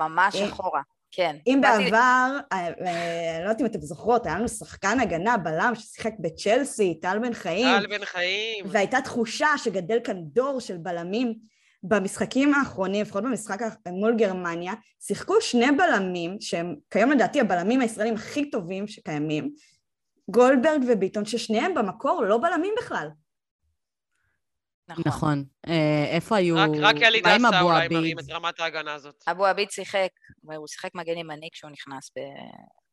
[0.00, 0.80] ממש אה, אחורה.
[1.10, 1.36] כן.
[1.46, 6.12] אם בעבר, אה, אה, לא יודעת אם אתם זוכרות, היה לנו שחקן הגנה, בלם, ששיחק
[6.18, 7.80] בצ'לסי, טל בן חיים.
[7.80, 8.64] טל בן חיים.
[8.68, 11.34] והייתה תחושה שגדל כאן דור של בלמים.
[11.82, 13.58] במשחקים האחרונים, לפחות במשחק
[13.88, 19.50] מול גרמניה, שיחקו שני בלמים, שהם כיום לדעתי הבלמים הישראלים הכי טובים שקיימים,
[20.30, 23.08] גולדברג וביטון, ששניהם במקור לא בלמים בכלל.
[24.88, 25.02] נכון.
[25.06, 25.44] נכון.
[25.68, 26.56] אה, איפה היו...
[26.56, 29.24] רק, רק יליד דסה אולי מרים את רמת ההגנה הזאת.
[29.30, 30.08] אבו עביד שיחק,
[30.56, 32.10] הוא שיחק מגן ימני כשהוא נכנס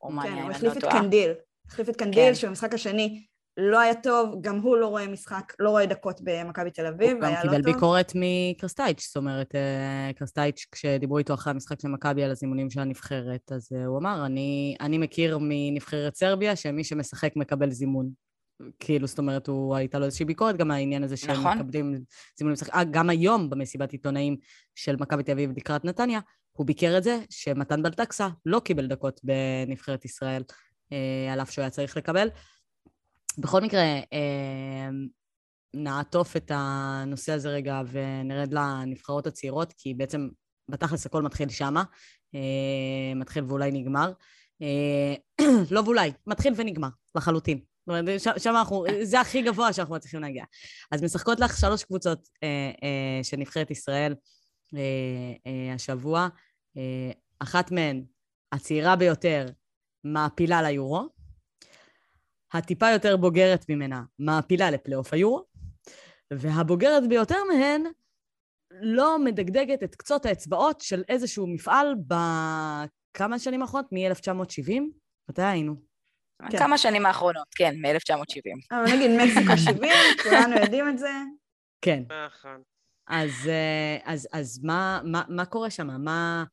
[0.01, 1.31] ברומניה, כן, הוא החליף את קנדיל.
[1.67, 2.35] החליף את קנדיל, כן.
[2.35, 3.25] שבמשחק השני
[3.57, 7.35] לא היה טוב, גם הוא לא רואה משחק, לא רואה דקות במכבי תל אביב, והיה
[7.35, 7.49] לא טוב.
[7.49, 12.23] הוא גם קיבל ביקורת מקרסטייץ', זאת אומרת, אה, קרסטייץ', כשדיברו איתו אחרי המשחק של מכבי
[12.23, 17.35] על הזימונים של הנבחרת, אז אה, הוא אמר, אני, אני מכיר מנבחרת סרביה שמי שמשחק
[17.35, 18.09] מקבל זימון.
[18.79, 21.57] כאילו, זאת אומרת, הוא, הייתה לו איזושהי ביקורת גם מהעניין הזה שהם נכון.
[21.57, 21.95] מקבלים
[22.37, 22.73] זימונים משחק.
[22.73, 24.37] אה, גם היום במסיבת עיתונאים
[24.75, 26.19] של מכבי תל אביב לקראת נתניה,
[26.51, 30.43] הוא ביקר את זה שמתן בלטקסה לא קיבל דקות בנבחרת ישראל,
[31.31, 32.27] על אף שהוא היה צריך לקבל.
[33.37, 33.81] בכל מקרה,
[34.13, 34.89] אה,
[35.75, 40.29] נעטוף את הנושא הזה רגע ונרד לנבחרות הצעירות, כי בעצם
[40.71, 41.83] בתכלס הכל מתחיל שמה,
[42.35, 44.11] אה, מתחיל ואולי נגמר.
[44.61, 45.15] אה,
[45.71, 47.57] לא ואולי, מתחיל ונגמר, לחלוטין.
[47.57, 50.43] זאת אומרת, שם אנחנו, זה הכי גבוה שאנחנו מצליחים להגיע.
[50.91, 52.29] אז משחקות לך שלוש קבוצות
[53.23, 54.15] של נבחרת ישראל
[55.75, 56.27] השבוע.
[57.39, 58.03] אחת מהן,
[58.51, 59.45] הצעירה ביותר,
[60.03, 61.09] מעפילה ליורו.
[62.57, 65.45] הטיפה יותר בוגרת ממנה מעפילה לפלייאוף היורו,
[66.33, 67.83] והבוגרת ביותר מהן
[68.81, 73.91] לא מדגדגת את קצות האצבעות של איזשהו מפעל בכמה שנים האחרונות?
[73.91, 74.81] מ-1970?
[75.29, 75.75] מתי היינו?
[76.51, 76.57] כן.
[76.57, 78.75] כמה שנים האחרונות, כן, מ-1970.
[78.75, 79.91] אבל נגיד מקסיקו 70,
[80.23, 81.11] כולנו יודעים את זה.
[81.81, 82.03] כן.
[82.27, 82.61] נכון.
[83.07, 85.87] אז, אה, אז, אז מה, מה, מה קורה שם?
[85.87, 86.43] מה,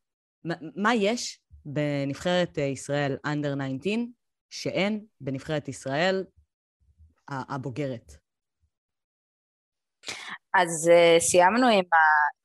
[0.45, 4.22] מה, מה יש בנבחרת אה, ישראל אנדר 19
[4.53, 6.25] שאין בנבחרת ישראל
[7.29, 8.13] הבוגרת.
[10.55, 11.85] אז uh, סיימנו עם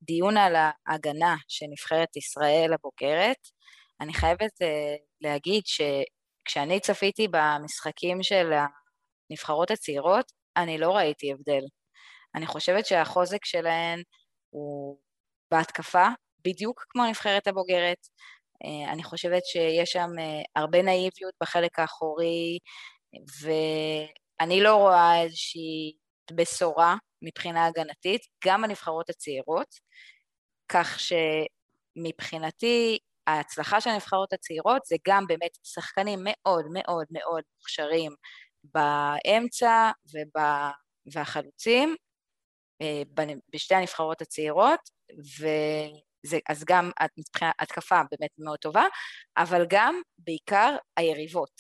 [0.02, 3.38] הדיון על ההגנה של נבחרת ישראל הבוגרת.
[4.02, 8.52] אני חייבת uh, להגיד שכשאני צפיתי במשחקים של
[9.30, 11.64] הנבחרות הצעירות, אני לא ראיתי הבדל.
[12.36, 14.02] אני חושבת שהחוזק שלהן
[14.50, 15.00] הוא
[15.52, 16.08] בהתקפה,
[16.46, 18.08] בדיוק כמו הנבחרת הבוגרת.
[18.66, 22.60] אה, אני חושבת שיש שם אה, הרבה נאיביות בחלק האחורי,
[23.42, 25.98] ואני לא רואה איזושהי
[26.34, 29.76] בשורה מבחינה הגנתית, גם הנבחרות הצעירות,
[30.70, 38.12] כך שמבחינתי ההצלחה של הנבחרות הצעירות זה גם באמת שחקנים מאוד מאוד מאוד מוכשרים
[38.64, 40.72] באמצע ובא,
[41.14, 41.96] והחלוצים
[42.82, 43.02] אה,
[43.54, 44.80] בשתי הנבחרות הצעירות,
[45.40, 45.48] ו...
[46.28, 46.92] זה, אז גם
[47.60, 48.84] התקפה באמת מאוד טובה,
[49.38, 51.52] אבל גם בעיקר היריבות.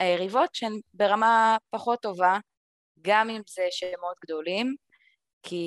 [0.00, 2.38] היריבות שהן ברמה פחות טובה,
[3.02, 4.74] גם אם זה שמות גדולים,
[5.42, 5.64] כי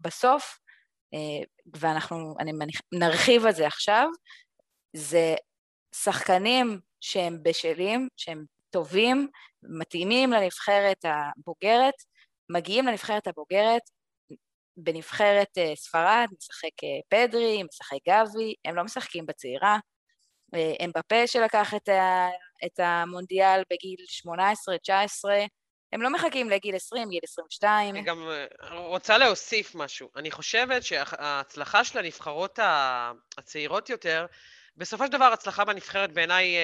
[0.00, 0.58] בסוף,
[1.14, 1.44] אה,
[1.76, 4.08] ואנחנו, אני מניח, נרחיב על זה עכשיו,
[4.92, 5.34] זה
[5.94, 9.28] שחקנים שהם בשלים, שהם טובים,
[9.62, 11.94] מתאימים לנבחרת הבוגרת,
[12.50, 13.82] מגיעים לנבחרת הבוגרת
[14.78, 19.78] בנבחרת אה, ספרד משחק אה, פדרי, משחק גבי, הם לא משחקים בצעירה.
[20.54, 22.28] אה, הם בפה שלקח את, ה,
[22.66, 24.30] את המונדיאל בגיל 18-19,
[25.92, 27.94] הם לא מחכים לגיל 20, גיל 22.
[27.94, 28.28] אני גם
[28.70, 30.08] רוצה להוסיף משהו.
[30.16, 32.58] אני חושבת שההצלחה של הנבחרות
[33.38, 34.26] הצעירות יותר,
[34.76, 36.56] בסופו של דבר הצלחה בנבחרת בעיניי,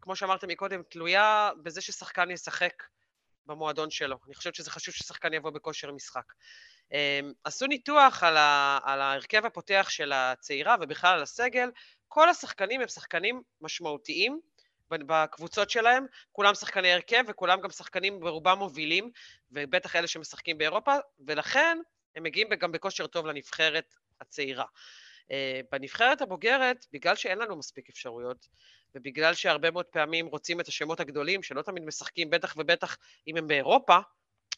[0.00, 2.82] כמו שאמרתם מקודם, תלויה בזה ששחקן ישחק
[3.46, 4.16] במועדון שלו.
[4.26, 6.32] אני חושבת שזה חשוב ששחקן יבוא בכושר משחק.
[6.92, 11.70] אמ, עשו ניתוח על, ה, על ההרכב הפותח של הצעירה ובכלל על הסגל,
[12.08, 14.40] כל השחקנים הם שחקנים משמעותיים
[14.90, 19.10] בקבוצות שלהם, כולם שחקני הרכב וכולם גם שחקנים ברובם מובילים,
[19.50, 20.94] ובטח אלה שמשחקים באירופה,
[21.26, 21.78] ולכן
[22.16, 24.64] הם מגיעים גם בכושר טוב לנבחרת הצעירה.
[25.30, 28.48] אה, בנבחרת הבוגרת, בגלל שאין לנו מספיק אפשרויות,
[28.94, 33.46] ובגלל שהרבה מאוד פעמים רוצים את השמות הגדולים, שלא תמיד משחקים, בטח ובטח אם הם
[33.46, 33.98] באירופה,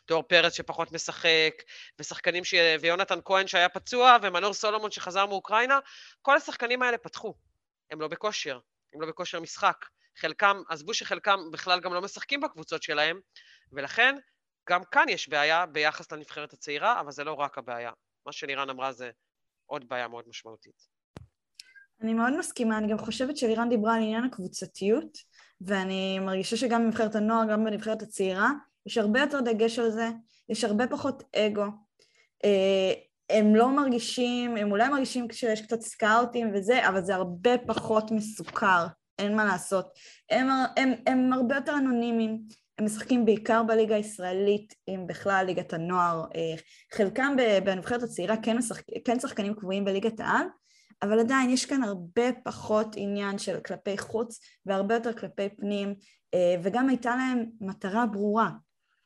[0.09, 1.62] דור פרץ שפחות משחק,
[1.98, 2.54] ושחקנים ש...
[2.80, 5.78] ויונתן כהן שהיה פצוע, ומנור סולומון שחזר מאוקראינה,
[6.22, 7.34] כל השחקנים האלה פתחו.
[7.90, 8.59] הם לא בכושר,
[8.94, 9.86] הם לא בכושר משחק.
[10.18, 13.20] חלקם, עזבו שחלקם בכלל גם לא משחקים בקבוצות שלהם,
[13.72, 14.16] ולכן
[14.68, 17.90] גם כאן יש בעיה ביחס לנבחרת הצעירה, אבל זה לא רק הבעיה.
[18.26, 19.11] מה שלירן אמרה זה
[19.66, 20.88] עוד בעיה מאוד משמעותית.
[22.00, 25.18] אני מאוד מסכימה, אני גם חושבת שלירן דיברה על עניין הקבוצתיות,
[25.61, 28.50] ואני מרגישה שגם בנבחרת הנוער, גם בנבחרת הצעירה,
[28.87, 30.09] יש הרבה יותר דגש על זה,
[30.49, 31.64] יש הרבה פחות אגו.
[32.45, 32.93] אה,
[33.30, 38.87] הם לא מרגישים, הם אולי מרגישים כשיש קצת סקאוטים וזה, אבל זה הרבה פחות מסוכר,
[39.18, 39.87] אין מה לעשות.
[40.30, 42.43] הם, הם, הם הרבה יותר אנונימיים,
[42.78, 46.24] הם משחקים בעיקר בליגה הישראלית, אם בכלל ליגת הנוער.
[46.34, 46.55] אה,
[46.95, 50.47] חלקם בנבחרת הצעירה כן, משחק, כן שחקנים קבועים בליגת העל,
[51.03, 55.95] אבל עדיין יש כאן הרבה פחות עניין של כלפי חוץ והרבה יותר כלפי פנים,
[56.34, 58.51] אה, וגם הייתה להם מטרה ברורה.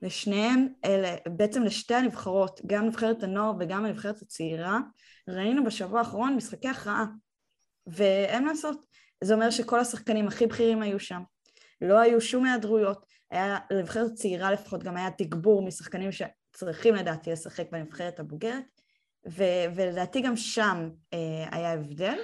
[0.03, 4.79] לשניהם, אלה, בעצם לשתי הנבחרות, גם נבחרת הנוער וגם הנבחרת הצעירה,
[5.29, 7.07] ראינו בשבוע האחרון משחקי הכרעה.
[7.87, 8.87] ואין מה לעשות,
[9.25, 11.23] זה אומר שכל השחקנים הכי בכירים היו שם.
[11.81, 17.67] לא היו שום היעדרויות, היה לנבחרת צעירה לפחות גם היה תגבור משחקנים שצריכים לדעתי לשחק
[17.73, 18.65] בנבחרת הבוגרת,
[19.29, 22.19] ו- ולדעתי גם שם אה, היה הבדל,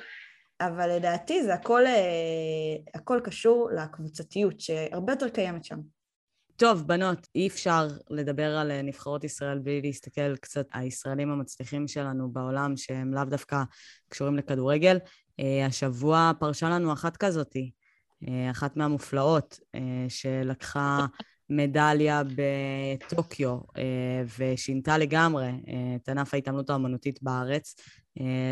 [0.61, 5.96] אבל לדעתי זה הכל, אה, הכל קשור לקבוצתיות שהרבה יותר קיימת שם.
[6.57, 11.89] טוב, בנות, אי אפשר לדבר על אה, נבחרות ישראל בלי להסתכל קצת על הישראלים המצליחים
[11.89, 13.63] שלנו בעולם, שהם לאו דווקא
[14.09, 14.99] קשורים לכדורגל.
[15.41, 17.71] אה, השבוע פרשה לנו אחת כזאתי,
[18.29, 19.61] אה, אחת מהמופלאות,
[20.09, 21.07] שלקחה
[21.51, 23.59] מדליה בטוקיו
[24.39, 25.51] ושינתה לגמרי
[25.97, 27.77] את ענף ההתעמלות האמנותית בארץ,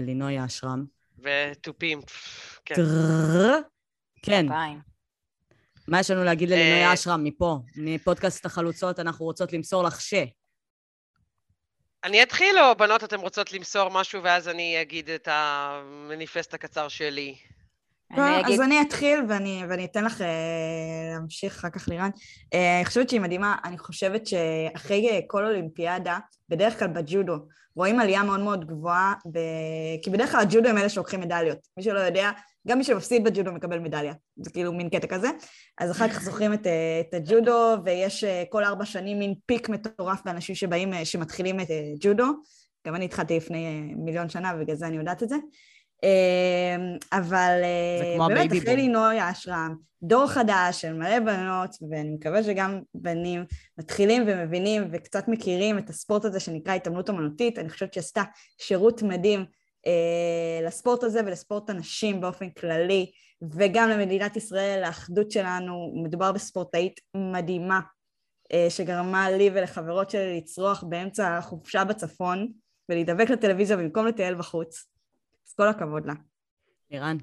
[0.03, 0.85] לינוי אשרם.
[1.19, 2.01] ותופים,
[2.65, 2.75] כן.
[4.23, 4.47] כן.
[5.89, 10.15] מה יש לנו להגיד ללינוי אה, אשרם מפה, מפודקאסט החלוצות, אנחנו רוצות למסור לך ש...
[12.05, 17.35] אני אתחיל, או בנות, אתן רוצות למסור משהו, ואז אני אגיד את המניפסט הקצר שלי.
[18.47, 20.25] אז אני אתחיל ואני, ואני אתן לך uh,
[21.15, 22.11] להמשיך אחר כך לירן.
[22.15, 27.37] Uh, אני חושבת שהיא מדהימה, אני חושבת שאחרי כל אולימפיאדה, בדרך כלל בג'ודו,
[27.77, 29.39] רואים עלייה מאוד מאוד גבוהה, ב...
[30.03, 31.59] כי בדרך כלל הג'ודו הם אלה שלוקחים מדליות.
[31.77, 32.31] מי שלא יודע,
[32.69, 35.29] גם מי שמפסיד בג'ודו מקבל מדליה, זה כאילו מין קטע כזה.
[35.79, 39.69] אז אחר כך זוכרים את, אה, את הג'ודו, ויש אה, כל ארבע שנים מין פיק
[39.69, 41.67] מטורף באנשים שבאים, אה, שמתחילים את
[42.01, 42.25] ג'ודו.
[42.87, 45.37] גם אני התחלתי לפני מיליון שנה, ובגלל זה אני יודעת את זה.
[47.13, 47.61] אבל
[48.29, 53.45] באמת, אחרי לינוי האשרם, דור חדש של מלא בנות, ואני מקווה שגם בנים
[53.79, 57.59] מתחילים ומבינים וקצת מכירים את הספורט הזה שנקרא התעמלות אמנותית.
[57.59, 58.23] אני חושבת שעשתה
[58.59, 59.45] שירות מדהים
[59.87, 63.11] אה, לספורט הזה ולספורט הנשים באופן כללי,
[63.43, 65.93] וגם למדינת ישראל, לאחדות שלנו.
[66.05, 67.81] מדובר בספורטאית מדהימה,
[68.53, 72.49] אה, שגרמה לי ולחברות שלי לצרוח באמצע החופשה בצפון,
[72.89, 74.94] ולהידבק לטלוויזיה במקום לטייל בחוץ.
[75.47, 76.15] אז כל הכבוד לה.
[76.91, 77.17] אירן.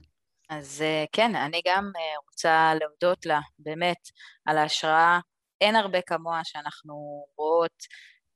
[0.49, 1.91] אז אה, כן, אני גם
[2.29, 3.97] רוצה להודות לה, באמת,
[4.45, 5.19] על ההשראה.
[5.61, 7.83] אין הרבה כמוה שאנחנו רואות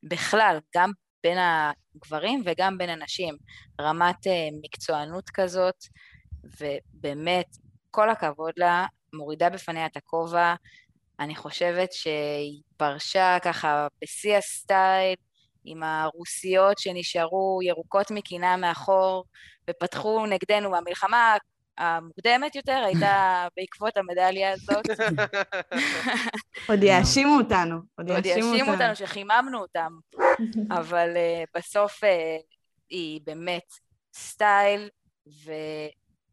[0.04, 0.92] בכלל, גם
[1.24, 3.38] בין הגברים וגם בין הנשים,
[3.82, 5.76] רמת אה, מקצוענות כזאת,
[6.44, 7.46] ובאמת,
[7.92, 10.56] כל הכבוד לה, מורידה בפניה את הכובע,
[11.20, 15.16] אני חושבת שהיא פרשה ככה בשיא הסטייל,
[15.66, 19.26] עם הרוסיות שנשארו ירוקות מקינה מאחור
[19.70, 20.76] ופתחו נגדנו.
[20.76, 21.38] המלחמה
[21.78, 23.14] המוקדמת יותר הייתה
[23.58, 24.86] בעקבות המדליה הזאת.
[26.70, 27.76] עוד יאשימו אותנו.
[27.98, 29.92] עוד יאשימו אותנו שחיממנו אותם.
[30.80, 32.08] אבל uh, בסוף uh,
[32.90, 33.74] היא באמת
[34.14, 34.90] סטייל,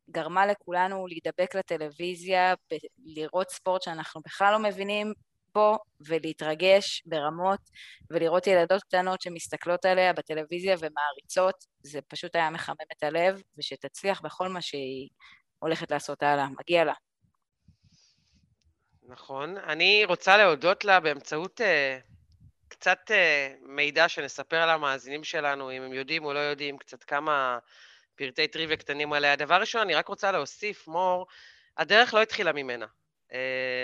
[0.09, 2.55] וגרמה לכולנו להידבק לטלוויזיה,
[3.05, 5.13] לראות ספורט שאנחנו בכלל לא מבינים
[5.55, 7.61] בו, ולהתרגש ברמות,
[8.11, 14.49] ולראות ילדות קטנות שמסתכלות עליה בטלוויזיה ומעריצות, זה פשוט היה מחמם את הלב, ושתצליח בכל
[14.49, 15.09] מה שהיא
[15.59, 16.95] הולכת לעשות הלאה, מגיע לה.
[19.09, 19.59] נכון.
[19.59, 21.65] אני רוצה להודות לה באמצעות uh,
[22.69, 27.59] קצת uh, מידע שנספר למאזינים שלנו, אם הם יודעים או לא יודעים, קצת כמה
[28.15, 29.37] פרטי טריוויה קטנים עליה.
[29.37, 31.27] דבר ראשון, אני רק רוצה להוסיף, מור,
[31.77, 32.87] הדרך לא התחילה ממנה.
[33.33, 33.35] Uh,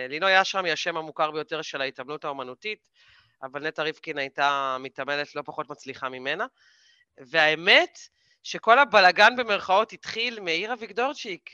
[0.09, 2.78] לינוי אשרם היא השם המוכר ביותר של ההתעמלות האומנותית,
[3.42, 6.46] אבל נטע ריבקין הייתה מתעמלת לא פחות מצליחה ממנה.
[7.18, 7.99] והאמת,
[8.42, 11.51] שכל הבלגן במרכאות התחיל מאירה ויגדורצ'יק,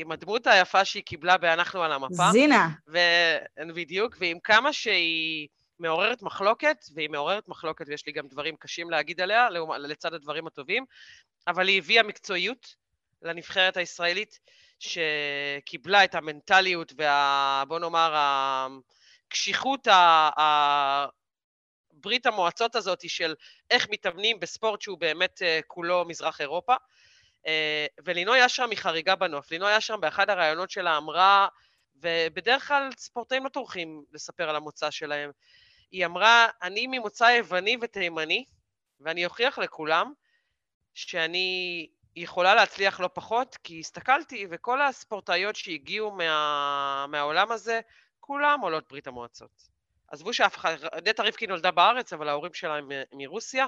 [0.00, 2.30] עם הדמות היפה שהיא קיבלה ב"אנחנו על המפה".
[2.32, 2.68] זינה.
[2.88, 2.98] ו...
[3.74, 5.48] בדיוק, ועם כמה שהיא
[5.78, 9.48] מעוררת מחלוקת, והיא מעוררת מחלוקת ויש לי גם דברים קשים להגיד עליה,
[9.78, 10.84] לצד הדברים הטובים,
[11.46, 12.74] אבל היא הביאה מקצועיות
[13.22, 14.38] לנבחרת הישראלית,
[14.80, 17.62] שקיבלה את המנטליות וה...
[17.68, 18.14] בוא נאמר,
[19.26, 21.06] הקשיחות ה...
[22.00, 23.34] ברית המועצות הזאת של
[23.70, 26.74] איך מתאמנים בספורט שהוא באמת אה, כולו מזרח אירופה.
[27.46, 29.50] אה, ולינוי אשרם היא חריגה בנוף.
[29.50, 31.48] לינוי אשרם באחד הראיונות שלה אמרה,
[31.96, 35.30] ובדרך כלל ספורטאים לא טורחים לספר על המוצא שלהם,
[35.90, 38.44] היא אמרה, אני ממוצא יווני ותימני,
[39.00, 40.12] ואני אוכיח לכולם
[40.94, 47.06] שאני יכולה להצליח לא פחות, כי הסתכלתי, וכל הספורטאיות שהגיעו מה...
[47.08, 47.80] מהעולם הזה,
[48.20, 49.68] כולם עולות ברית המועצות.
[50.08, 53.66] עזבו שאף אחד, נטע רבקי נולדה בארץ, אבל ההורים שלה הם מרוסיה.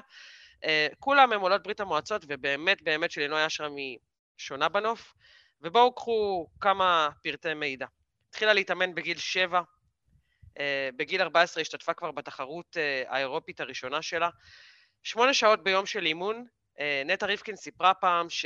[0.63, 3.97] אה, כולם הם עולות ברית המועצות, ובאמת באמת שלינוי אשרם היא
[4.37, 5.13] שונה בנוף.
[5.61, 7.85] ובואו קחו כמה פרטי מידע.
[8.29, 9.61] התחילה להתאמן בגיל שבע,
[10.59, 14.29] אה, בגיל 14 השתתפה כבר בתחרות אה, האירופית הראשונה שלה.
[15.03, 16.45] שמונה שעות ביום של אימון.
[17.05, 18.45] נטע ריבקין סיפרה פעם ש...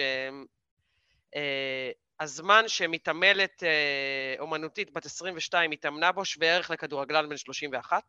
[2.20, 8.04] הזמן שמתעמלת אה, אומנותית בת 22 התאמנה בו שווה ערך לכדורגלן בן 31.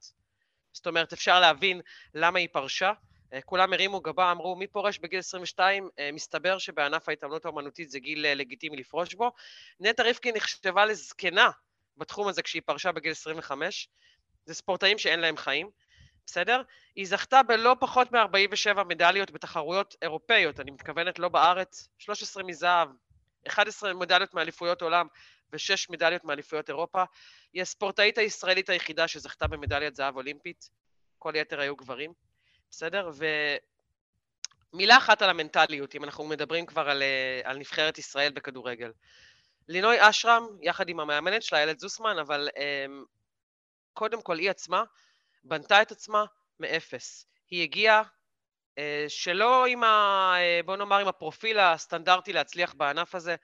[0.72, 1.80] זאת אומרת, אפשר להבין
[2.14, 2.92] למה היא פרשה.
[3.32, 5.88] אה, כולם הרימו גבה, אמרו, מי פורש בגיל 22?
[5.98, 9.32] אה, מסתבר שבענף ההתאמנות האומנותית זה גיל אה, לגיטימי לפרוש בו.
[9.80, 11.50] נטע ריבקין נחשבה לזקנה
[11.96, 13.88] בתחום הזה כשהיא פרשה בגיל 25.
[14.44, 15.70] זה ספורטאים שאין להם חיים,
[16.26, 16.62] בסדר?
[16.96, 22.88] היא זכתה בלא פחות מ-47 מדליות בתחרויות אירופאיות, אני מתכוונת לא בארץ, 13 מזהב,
[23.48, 25.06] 11 מדליות מאליפויות עולם
[25.52, 27.04] ושש מדליות מאליפויות אירופה.
[27.52, 30.70] היא הספורטאית הישראלית היחידה שזכתה במדליית זהב אולימפית,
[31.18, 32.12] כל יתר היו גברים,
[32.70, 33.10] בסדר?
[34.72, 38.92] ומילה אחת על המנטליות, אם אנחנו מדברים כבר על, אה, על נבחרת ישראל בכדורגל.
[39.68, 43.06] לינוי אשרם, יחד עם המאמנת שלה, איילת זוסמן, אבל um,
[43.92, 44.84] קודם כל היא עצמה
[45.48, 46.24] בנתה את עצמה
[46.60, 47.26] מאפס.
[47.50, 48.02] היא הגיעה
[48.78, 50.34] אה, שלא עם ה...
[50.38, 53.36] אה, בוא נאמר עם הפרופיל הסטנדרטי להצליח בענף הזה,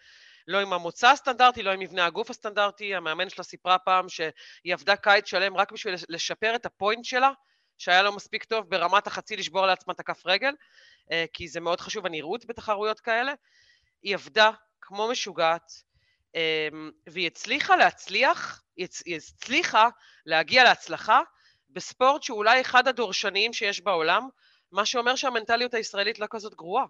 [0.47, 2.95] לא עם המוצא הסטנדרטי, לא עם מבנה הגוף הסטנדרטי.
[2.95, 4.33] המאמן שלה סיפרה פעם שהיא
[4.75, 7.31] עבדה קיץ שלם רק בשביל לשפר את הפוינט שלה,
[7.79, 10.53] שהיה לו מספיק טוב ברמת החצי לשבור לעצמה את הכף רגל,
[11.13, 13.33] אה, כי זה מאוד חשוב הנראות בתחרויות כאלה.
[14.03, 14.51] היא עבדה
[14.81, 15.73] כמו משוגעת,
[17.07, 19.89] והיא הצליחה להצליח, היא הצליחה
[20.27, 21.21] להגיע להצלחה
[21.73, 24.29] בספורט שהוא אולי אחד הדורשניים שיש בעולם,
[24.73, 26.87] מה שאומר שהמנטליות הישראלית לא כזאת גרועה.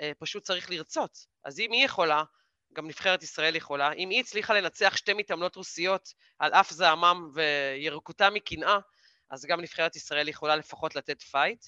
[0.00, 1.26] אה, פשוט צריך לרצות.
[1.44, 2.24] אז אם היא יכולה,
[2.72, 8.34] גם נבחרת ישראל יכולה, אם היא הצליחה לנצח שתי מתעמלות רוסיות על אף זעמם וירקותם
[8.34, 8.78] מקנאה,
[9.30, 11.66] אז גם נבחרת ישראל יכולה לפחות לתת פייט,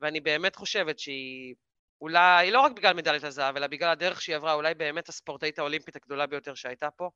[0.00, 1.54] ואני באמת חושבת שהיא
[2.00, 5.96] אולי, לא רק בגלל מדליית הזהב, אלא בגלל הדרך שהיא עברה, אולי באמת הספורטאית האולימפית
[5.96, 7.10] הגדולה ביותר שהייתה פה.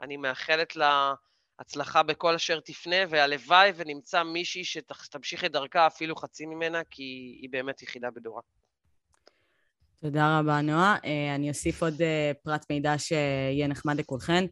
[0.00, 1.14] אני מאחלת לה
[1.58, 7.02] הצלחה בכל אשר תפנה, והלוואי ונמצא מישהי שתמשיך את דרכה אפילו חצי ממנה, כי
[7.42, 8.40] היא באמת יחידה בדורה.
[10.00, 10.96] תודה רבה, נועה.
[11.04, 14.44] אה, אני אוסיף עוד אה, פרט מידע שיהיה נחמד לכולכן.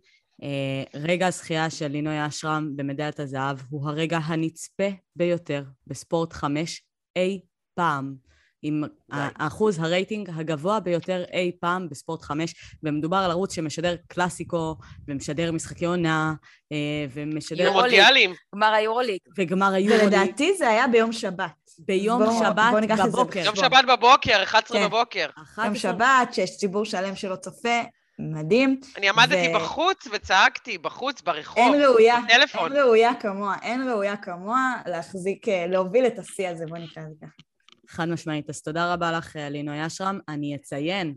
[0.42, 6.82] אה, רגע הזכייה של לינוי אשרם במדליית הזהב הוא הרגע הנצפה ביותר בספורט חמש
[7.16, 7.40] אי
[7.74, 8.14] פעם.
[8.62, 14.76] עם האחוז הרייטינג הגבוה ביותר אי פעם בספורט 5, ומדובר על ערוץ שמשדר קלאסיקו,
[15.08, 16.34] ומשדר משחקי עונה,
[16.72, 16.76] אה,
[17.14, 17.64] ומשדר...
[17.64, 18.34] יורמונדיאלים.
[18.54, 19.18] גמר היורוליג.
[19.38, 20.02] וגמר היורוליג.
[20.02, 21.52] ולדעתי זה היה ביום שבת.
[21.78, 23.40] ביום בוא, שבת בוא בבוקר.
[23.44, 24.86] יום שבת בבוקר, 11 כן.
[24.86, 25.26] בבוקר.
[25.64, 27.80] יום שבת, שיש ציבור שלם שלא צופה.
[28.18, 28.80] מדהים.
[28.96, 29.54] אני עמדתי ו...
[29.54, 32.72] בחוץ וצעקתי, בחוץ, ברחוב, אין ראויה, בטלפון.
[32.72, 37.14] אין ראויה כמוה, אין ראויה כמוה להחזיק, אה, להוביל את השיא הזה, בוא נקרא לזה
[37.20, 37.51] ככה.
[37.92, 38.50] חד משמעית.
[38.50, 40.18] אז תודה רבה לך, לינוי אשרם.
[40.28, 41.14] אני אציין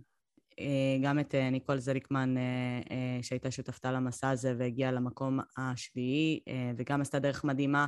[0.59, 6.39] אה, גם את אה, ניקול זליקמן, אה, שהייתה שותפתה למסע הזה והגיעה למקום השביעי,
[6.77, 7.85] וגם עשתה דרך מדהימה.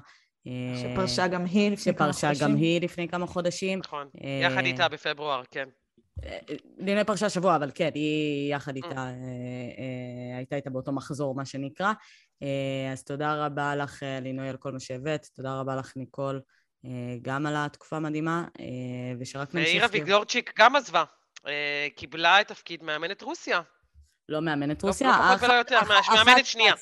[0.82, 2.34] שפרשה גם היא לפני כמה חודשים.
[2.34, 3.80] שפרשה גם היא לפני כמה חודשים.
[3.80, 4.08] נכון,
[4.42, 5.70] יחד איתה בפברואר, כן.
[6.78, 9.12] לינוי פרשה שבוע, אבל כן, היא יחד איתה,
[10.38, 11.94] הייתה איתה באותו מחזור, מה שנקרא.
[12.94, 15.28] אז תודה רבה לך, לינוי, על כל מה שהבאת.
[15.36, 16.42] תודה רבה לך, ניקול.
[16.88, 18.66] אה, גם על התקופה המדהימה, אה,
[19.20, 19.74] ושרק נמשיך...
[19.74, 21.04] עירה ויגלורצ'יק גם עזבה,
[21.48, 23.62] אה, קיבלה את תפקיד מאמנת רוסיה.
[24.30, 25.80] לא מאמנת לא רוסיה, לא פחות ולא יותר,
[26.10, 26.74] מאמנת שנייה.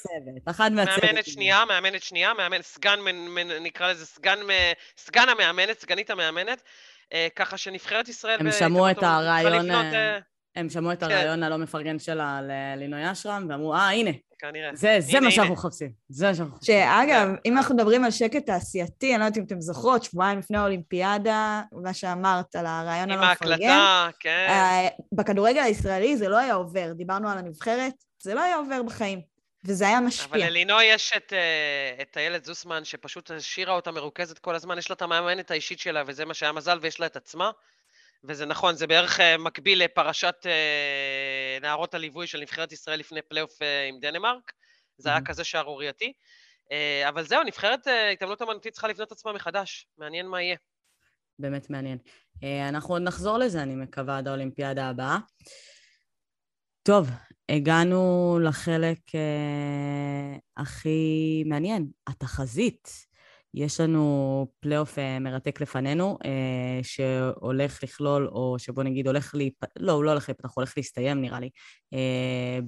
[0.45, 1.03] אחת מהצוות.
[1.03, 2.99] מאמנת שנייה, מאמנת שנייה, מאמנת, סגן,
[3.61, 4.39] נקרא לזה סגן,
[4.97, 6.61] סגן המאמנת, סגנית המאמנת,
[7.35, 8.39] ככה שנבחרת ישראל...
[8.39, 9.69] הם שמעו את הרעיון...
[10.55, 11.05] הם שמעו את כן.
[11.11, 14.69] הרעיון הלא מפרגן שלה ללינוי אשרם, ואמרו, אה, הנה, כנראה.
[14.73, 15.53] זה, מה שאנחנו.
[15.53, 15.91] מחפשים.
[16.09, 16.75] זה מה שאנחנו מחפשים.
[16.75, 17.35] שאגב, כן.
[17.45, 21.61] אם אנחנו מדברים על שקט תעשייתי, אני לא יודעת אם אתם זוכרות, שבועיים לפני האולימפיאדה,
[21.71, 24.47] מה שאמרת על הרעיון עם הלא מפרגן, ההקלטה, כן.
[24.49, 27.93] אה, בכדורגל הישראלי זה לא היה עובר, דיברנו על הנבחרת,
[28.23, 29.21] זה לא היה עובר בחיים,
[29.65, 30.49] וזה היה אבל משפיע.
[30.49, 34.93] ללינוי יש את, אה, את איילת זוסמן, שפשוט השאירה אותה מרוכזת כל הזמן, יש לה
[34.93, 37.51] את המאמנת האישית שלה, וזה מה שהיה מזל, ויש לה את עצמה.
[38.27, 43.61] וזה נכון, זה בערך אה, מקביל לפרשת אה, נערות הליווי של נבחרת ישראל לפני פלייאוף
[43.61, 44.51] אה, עם דנמרק.
[44.97, 45.21] זה היה.
[45.21, 46.13] כזה שערורייתי.
[47.09, 49.87] אבל זהו, נבחרת התעמלות אמנותית צריכה לבנות עצמה מחדש.
[49.97, 50.55] מעניין מה יהיה.
[51.39, 51.97] באמת מעניין.
[52.69, 55.17] אנחנו עוד נחזור לזה, אני מקווה, עד האולימפיאדה הבאה.
[56.83, 57.09] טוב,
[57.49, 63.07] הגענו לחלק אה, הכי מעניין, התחזית.
[63.55, 69.53] יש לנו פלייאוף אה, מרתק לפנינו, אה, שהולך לכלול, או שבוא נגיד הולך להיפ...
[69.79, 71.49] לא, הוא לא הולך להיפתח, הוא הולך להסתיים נראה לי,
[71.93, 72.59] אה,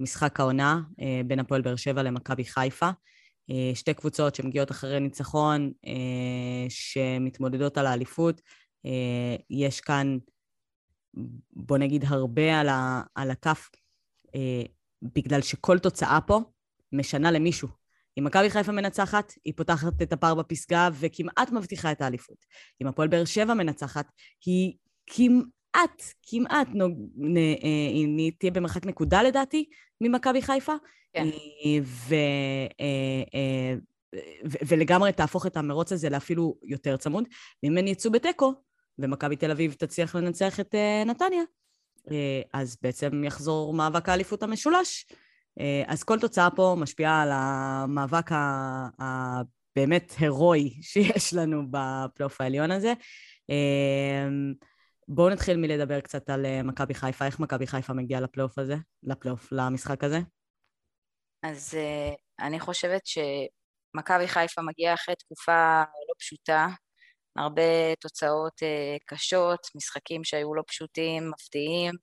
[0.00, 0.80] במשחק העונה
[1.26, 2.90] בין הפועל באר שבע למכבי חיפה.
[3.74, 5.72] שתי קבוצות שמגיעות אחרי ניצחון,
[6.68, 8.40] שמתמודדות על האליפות.
[9.50, 10.18] יש כאן,
[11.52, 12.60] בוא נגיד, הרבה
[13.14, 13.70] על, הכף,
[15.02, 16.40] בגלל שכל תוצאה פה
[16.92, 17.83] משנה למישהו.
[18.18, 22.36] אם מכבי חיפה מנצחת, היא פותחת את הפער בפסגה וכמעט מבטיחה את האליפות.
[22.82, 24.06] אם הפועל באר שבע מנצחת,
[24.46, 24.72] היא
[25.06, 26.92] כמעט, כמעט, נוג...
[27.16, 27.36] נ...
[27.36, 27.42] אה,
[27.92, 29.68] היא תהיה במרחק נקודה לדעתי
[30.00, 30.74] ממכבי חיפה.
[31.12, 31.26] כן.
[31.26, 32.14] אה, ו...
[32.80, 33.74] אה,
[34.44, 37.24] ו- ולגמרי תהפוך את המרוץ הזה לאפילו יותר צמוד.
[37.62, 38.54] ואם הן יצאו בתיקו,
[38.98, 40.74] ומכבי תל אביב תצליח לנצח את
[41.06, 41.42] נתניה,
[42.10, 45.06] אה, אז בעצם יחזור מאבק האליפות המשולש.
[45.60, 48.30] אה, אז כל תוצאה פה משפיעה על המאבק
[48.98, 52.92] הבאמת הירואי שיש לנו בפלייאוף העליון הזה.
[53.50, 54.28] אה,
[55.08, 59.52] בואו נתחיל מלדבר קצת על אה, מכבי חיפה, איך מכבי חיפה מגיעה לפלייאוף הזה, לפלייאוף,
[59.52, 60.18] למשחק הזה.
[61.42, 61.74] אז
[62.40, 66.66] אני חושבת שמכבי חיפה מגיעה אחרי תקופה לא פשוטה,
[67.36, 68.60] הרבה תוצאות
[69.06, 71.94] קשות, משחקים שהיו לא פשוטים, מפתיעים.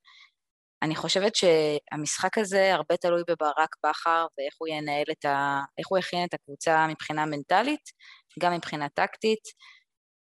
[0.82, 5.62] אני חושבת שהמשחק הזה הרבה תלוי בברק בכר ואיך הוא ינהל את ה...
[5.78, 7.90] איך הוא יכין את הקבוצה מבחינה מנטלית,
[8.40, 9.44] גם מבחינה טקטית.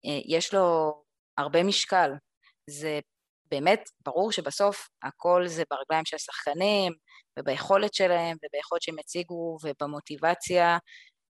[0.07, 0.93] Uh, יש לו
[1.37, 2.11] הרבה משקל.
[2.69, 2.99] זה
[3.51, 6.93] באמת, ברור שבסוף הכל זה ברגליים של השחקנים,
[7.39, 10.77] וביכולת שלהם, וביכולת שהם הציגו, ובמוטיבציה.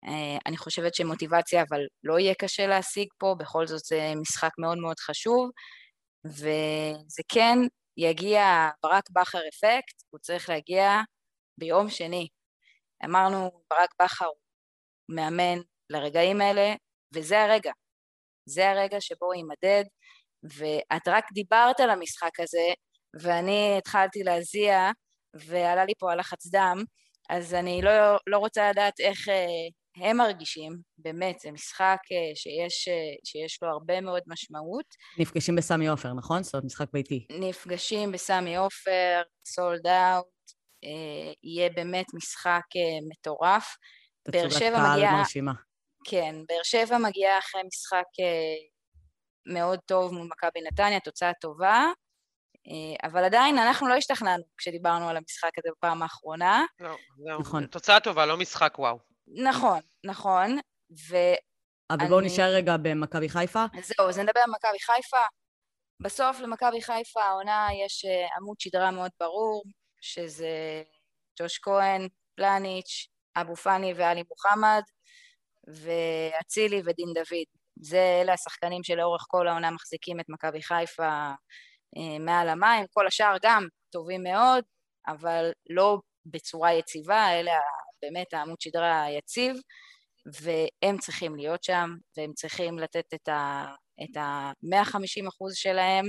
[0.05, 4.79] אה, אני חושבת שמוטיבציה, אבל לא יהיה קשה להשיג פה, בכל זאת זה משחק מאוד
[4.79, 5.51] מאוד חשוב,
[6.27, 7.59] וזה כן
[7.97, 10.91] יגיע, ברק בכר אפקט, הוא צריך להגיע
[11.59, 12.29] ביום שני.
[13.05, 14.37] אמרנו, ברק בכר הוא
[15.09, 15.59] מאמן
[15.91, 16.75] לרגעים האלה,
[17.15, 17.73] וזה הרגע.
[18.47, 19.85] זה הרגע שבו הוא יימדד,
[20.43, 22.73] ואת רק דיברת על המשחק הזה,
[23.21, 24.91] ואני התחלתי להזיע,
[25.35, 26.85] ועלה לי פה הלחץ דם,
[27.31, 27.93] אז אני לא,
[28.27, 33.69] לא רוצה לדעת איך אה, הם מרגישים, באמת, זה משחק אה, שיש, אה, שיש לו
[33.69, 34.85] הרבה מאוד משמעות.
[35.19, 36.43] נפגשים בסמי עופר, נכון?
[36.43, 37.27] זאת אומרת, משחק ביתי.
[37.31, 40.27] נפגשים בסמי עופר, סולד אאוט,
[40.85, 42.81] אה, יהיה באמת משחק אה,
[43.11, 43.77] מטורף.
[44.29, 45.53] באר תצוגת שבע קהל מגיעה- מרשימה.
[46.07, 48.55] כן, באר שבע מגיעה אחרי משחק אה,
[49.55, 51.85] מאוד טוב מול מכבי נתניה, תוצאה טובה,
[52.69, 56.65] אה, אבל עדיין אנחנו לא השתכנענו כשדיברנו על המשחק הזה בפעם האחרונה.
[56.81, 57.41] לא, זהו.
[57.41, 57.67] נכון.
[57.67, 59.14] תוצאה טובה, לא משחק וואו.
[59.29, 60.59] נכון, נכון,
[60.91, 61.37] וזהו,
[61.91, 63.65] אבל בואו נשאר רגע במכבי חיפה.
[64.09, 65.23] אז נדבר על מכבי חיפה.
[66.01, 69.65] בסוף למכבי חיפה העונה יש אה, עמוד שדרה מאוד ברור,
[70.01, 70.83] שזה
[71.41, 74.83] ג'וש כהן, פלניץ', אבו פאני ואלי מוחמד,
[75.67, 77.47] ואצילי ודין דוד.
[77.81, 81.33] זה, אלה השחקנים שלאורך כל העונה מחזיקים את מכבי חיפה
[81.97, 84.65] אה, מעל המים, כל השאר גם טובים מאוד,
[85.07, 87.53] אבל לא בצורה יציבה, אלה
[88.05, 89.57] באמת העמוד שדרה היציב,
[90.43, 93.67] והם צריכים להיות שם, והם צריכים לתת את ה...
[94.03, 96.05] את ה-150 אחוז שלהם,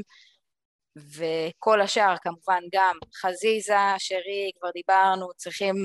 [1.15, 5.75] וכל השאר כמובן גם חזיזה, שרי, כבר דיברנו, צריכים,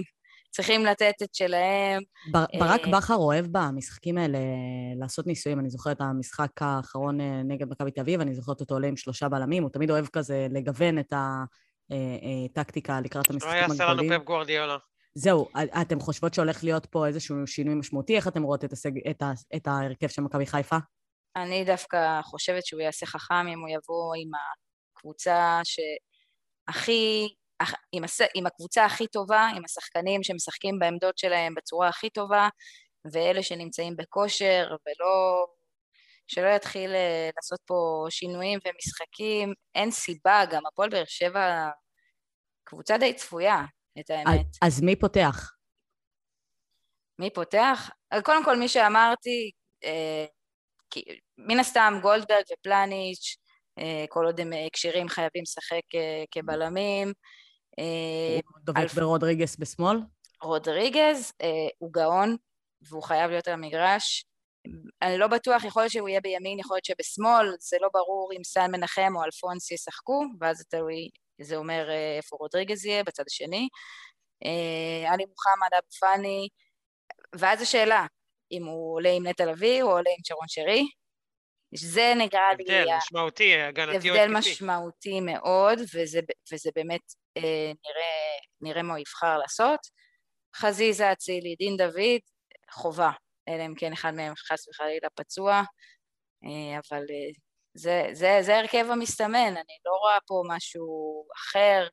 [0.51, 2.03] צריכים לתת את שלהם.
[2.33, 4.39] בר- ברק אה, בכר אוהב במשחקים האלה
[4.97, 5.61] לעשות ניסויים.
[5.61, 8.97] אני זוכרת את המשחק האחרון אה, נגד מכבי תל אביב, אני זוכרת אותו עולה עם
[8.97, 11.13] שלושה בלמים, הוא תמיד אוהב כזה לגוון את
[12.51, 14.21] הטקטיקה לקראת לא המשחקים יעשה לנו הגדולים.
[14.21, 14.77] פפ גוורדיולה.
[15.15, 15.49] זהו,
[15.83, 18.17] אתם חושבות שהולך להיות פה איזשהו שינוי משמעותי?
[18.17, 19.09] איך אתם רואות את, הסג...
[19.11, 19.33] את, ה...
[19.57, 20.77] את ההרכב של מכבי חיפה?
[21.37, 24.31] אני דווקא חושבת שהוא יעשה חכם אם הוא יבוא עם
[24.97, 27.29] הקבוצה שהכי,
[27.93, 28.21] עם, הס...
[28.35, 32.49] עם הקבוצה הכי טובה, עם השחקנים שמשחקים בעמדות שלהם בצורה הכי טובה,
[33.13, 35.47] ואלה שנמצאים בכושר ולא
[36.27, 39.55] שלא יתחיל אה, לעשות פה שינויים ומשחקים.
[39.75, 41.69] אין סיבה, גם הפועל באר שבע
[42.65, 43.65] קבוצה די צפויה,
[44.01, 44.47] את האמת.
[44.63, 45.53] אז מי פותח?
[47.19, 47.91] מי פותח?
[48.11, 49.51] אז קודם כל, מי שאמרתי,
[49.85, 50.25] אה,
[50.91, 51.05] כי,
[51.39, 53.37] מן הסתם גולדברג ופלניץ',
[53.79, 57.13] אה, כל עוד הם כשירים חייבים לשחק אה, כבלמים.
[57.79, 58.41] אה,
[58.77, 58.93] אלפ...
[58.95, 59.99] ורודריגס בשמאל?
[60.43, 62.37] רודריגז אה, הוא גאון,
[62.83, 64.25] והוא חייב להיות על המגרש.
[65.03, 68.45] אני לא בטוח, יכול להיות שהוא יהיה בימין, יכול להיות שבשמאל, זה לא ברור אם
[68.45, 71.09] סן מנחם או אלפונס ישחקו, ואז זה תלוי,
[71.43, 73.69] זה אומר אה, איפה רודריגז יהיה, בצד השני.
[74.45, 76.49] אה, עלי מוחמד, אבו פאני,
[77.35, 78.07] ואז השאלה,
[78.53, 80.87] אם הוא עולה עם נטע לביא או עולה עם שרון שרי.
[81.75, 82.65] זה נראה לי...
[82.65, 84.11] הבדל משמעותי, הגנתי או התקפי.
[84.11, 86.21] הבדל משמעותי מאוד, וזה,
[86.53, 87.01] וזה באמת
[87.37, 89.81] אה, נראה, נראה מה הוא יבחר לעשות.
[90.57, 92.21] חזיזה, אצילי, דין דוד,
[92.71, 93.11] חובה,
[93.49, 95.63] אלא אם כן אחד מהם חס וחלילה פצוע,
[96.45, 97.33] אה, אבל אה,
[97.75, 101.89] זה, זה, זה הרכב המסתמן, אני לא רואה פה משהו אחר.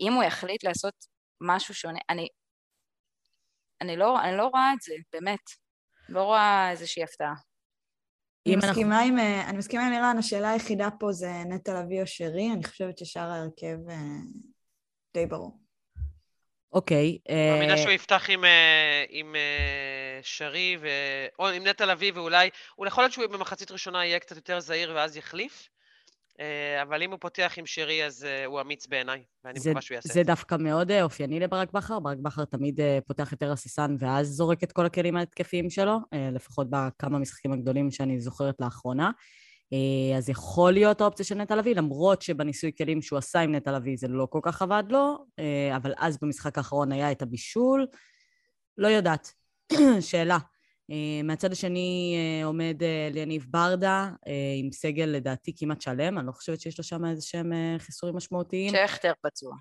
[0.00, 0.94] אם הוא יחליט לעשות
[1.40, 2.28] משהו שונה, אני,
[3.80, 5.40] אני, לא, אני לא רואה את זה, באמת.
[6.08, 7.34] לא רואה איזושהי הפתעה.
[8.46, 12.06] אני מסכימה, עם, אה, אני מסכימה עם לירן, השאלה היחידה פה זה נטע לביא או
[12.06, 13.76] שרי, אני חושבת ששאר ההרכב
[15.14, 15.61] די ברור.
[16.72, 17.18] אוקיי.
[17.50, 18.44] מאמינה שהוא יפתח עם,
[19.08, 19.34] עם
[20.22, 20.88] שרי, ו...
[21.38, 24.92] או עם נטע לביא, ואולי, הוא יכול להיות שהוא במחצית ראשונה יהיה קצת יותר זהיר
[24.94, 25.68] ואז יחליף,
[26.40, 29.94] אה, אבל אם הוא פותח עם שרי, אז אה, הוא אמיץ בעיניי, ואני מקווה שהוא
[29.94, 30.20] יעשה את זה.
[30.20, 32.00] זה דווקא מאוד אה, אופייני לברק בכר.
[32.00, 35.98] ברק בכר תמיד פותח יותר הססן ואז זורק את כל הכלים ההתקפיים שלו,
[36.32, 39.10] לפחות בכמה משחקים הגדולים שאני זוכרת לאחרונה.
[40.16, 43.96] אז יכול להיות האופציה של נטע לביא, למרות שבניסוי כלים שהוא עשה עם נטע לביא
[43.96, 45.26] זה לא כל כך עבד לו,
[45.76, 47.86] אבל אז במשחק האחרון היה את הבישול.
[48.78, 49.32] לא יודעת.
[50.10, 50.38] שאלה.
[50.90, 54.10] אה, מהצד השני אה, עומד אה, ליניב ברדה
[54.58, 58.74] עם סגל לדעתי כמעט שלם, אני לא חושבת שיש לו שם איזה שהם חיסורים משמעותיים.
[58.86, 59.54] שכטר פצוע.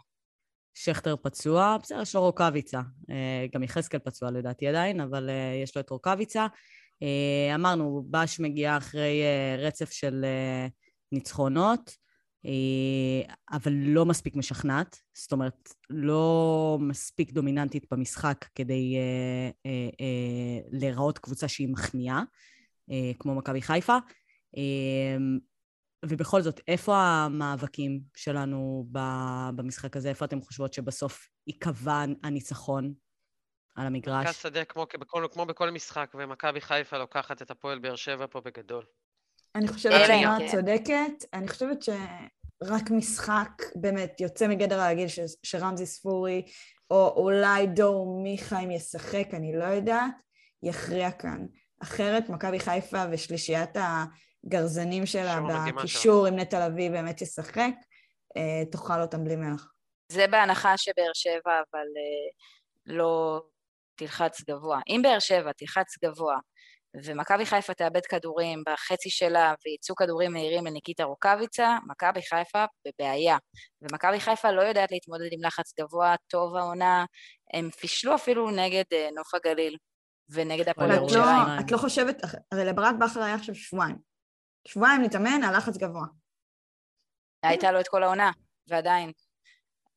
[0.74, 2.80] שכטר פצוע, בסדר, יש לו רוקאביצה.
[3.54, 5.30] גם יחזקאל פצוע לדעתי עדיין, אבל
[5.64, 6.48] יש לו את רוקאביצה.
[7.56, 9.22] אמרנו, בש מגיע אחרי
[9.58, 10.26] רצף של
[11.12, 12.02] ניצחונות.
[12.46, 21.18] אה, אבל לא מספיק משכנעת, זאת אומרת, לא מספיק דומיננטית במשחק כדי אה, אה, להיראות
[21.18, 22.24] קבוצה שהיא מכניעה,
[23.20, 23.98] כמו מכבי חיפה.
[26.06, 28.88] ובכל זאת, איפה המאבקים שלנו
[29.56, 30.10] במשחק הזה?
[30.10, 32.94] איפה אתם חושבות שבסוף ייקבע הניצחון
[33.76, 34.26] על המגרש?
[34.26, 38.42] מרכז שדה כמו, כמו, כמו בכל משחק, ומכבי חיפה לוקחת את הפועל באר שבע פה
[38.42, 38.86] בגדול.
[39.56, 45.08] אני חושבת שנועה צודקת, אני חושבת שרק משחק באמת יוצא מגדר הרגיל
[45.44, 46.46] שרמזי ספורי,
[46.92, 50.12] או אולי דור מיכה אם ישחק, אני לא יודעת,
[50.64, 51.46] יכריע כאן.
[51.84, 55.40] אחרת מכבי חיפה ושלישיית הגרזנים שלה
[55.78, 57.74] בקישור עם נטע לביא באמת ישחק,
[58.38, 59.74] אה, תאכל אותם בלי מלח.
[60.12, 62.32] זה בהנחה שבאר שבע אבל אה,
[62.86, 63.44] לא
[64.02, 64.80] תלחץ גבוה.
[64.88, 66.38] אם באר שבע תלחץ גבוה
[67.06, 73.38] ומכבי חיפה תאבד כדורים בחצי שלה וייצאו כדורים מהירים לניקיטה רוקאביצה, מכבי חיפה בבעיה.
[73.82, 77.06] ומכבי חיפה לא יודעת להתמודד עם לחץ גבוה, טוב העונה,
[77.54, 79.78] הם פישלו אפילו נגד אה, נוף הגליל
[80.30, 81.24] ונגד הפועל ירושלים.
[81.24, 82.16] לא, את לא חושבת,
[82.52, 83.98] הרי לברק בכר היה עכשיו שבועיים.
[84.68, 86.06] שבועיים להתאמן על לחץ גבוה.
[87.44, 88.32] הייתה לו את כל העונה,
[88.68, 89.12] ועדיין.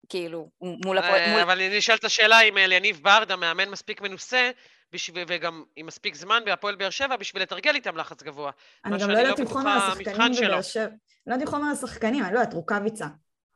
[0.08, 1.20] כאילו, מול הפועל...
[1.20, 4.50] אה, אבל אני אשאל את השאלה אם אליניב ברדה, מאמן מספיק מנוסה,
[4.92, 8.50] בשביל, וגם עם מספיק זמן בהפועל באר שבע בשביל לתרגל איתם לחץ גבוה.
[8.84, 10.86] אני גם לא יודעת אם חומר השחקנים בבאר שבע.
[11.26, 13.06] לא יודעת אם חומר השחקנים, אני לא יודעת, רוקאביצה.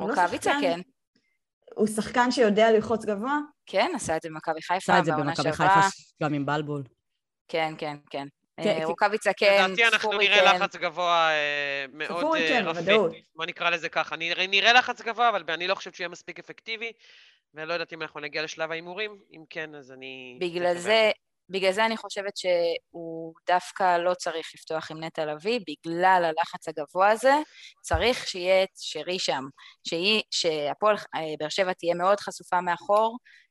[0.01, 0.81] לא רוקאביצה, כן.
[1.75, 3.39] הוא שחקן שיודע ללחוץ גבוה?
[3.67, 5.81] כן, עשה את זה במכבי חיפה, עשה את זה במכבי חיפה,
[6.23, 6.83] גם עם בלבול.
[7.49, 8.27] כן, כן, כן.
[8.63, 9.67] כן רוקאביצה כן, ספורי כן.
[9.67, 12.39] לדעתי אנחנו נראה לחץ גבוה אה, מאוד רפה.
[12.49, 12.65] כן,
[13.35, 14.17] בוא נקרא לזה ככה.
[14.17, 16.93] נראה לחץ גבוה, אבל אני לא חושבת שהוא יהיה מספיק אפקטיבי,
[17.55, 19.19] ואני לא יודעת אם אנחנו נגיע לשלב ההימורים.
[19.33, 20.39] אם כן, אז אני...
[20.41, 21.11] בגלל זה,
[21.51, 27.11] בגלל זה אני חושבת שהוא דווקא לא צריך לפתוח עם נטע לביא, בגלל הלחץ הגבוה
[27.11, 27.35] הזה,
[27.81, 29.45] צריך שיהיה את שרי שם,
[30.31, 33.48] שהפועל אה, באר שבע תהיה מאוד חשופה מאחור, אה,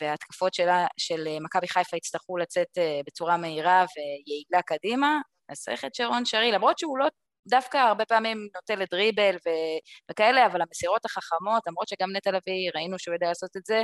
[0.00, 5.94] וההתקפות שלה, של מכבי חיפה יצטרכו לצאת אה, בצורה מהירה ויעילה קדימה, אז צריך את
[5.94, 7.06] שרון שרי, למרות שהוא לא
[7.48, 12.98] דווקא הרבה פעמים נוטה לדריבל ו- וכאלה, אבל המסירות החכמות, למרות שגם נטע לביא ראינו
[12.98, 13.82] שהוא יודע לעשות את זה,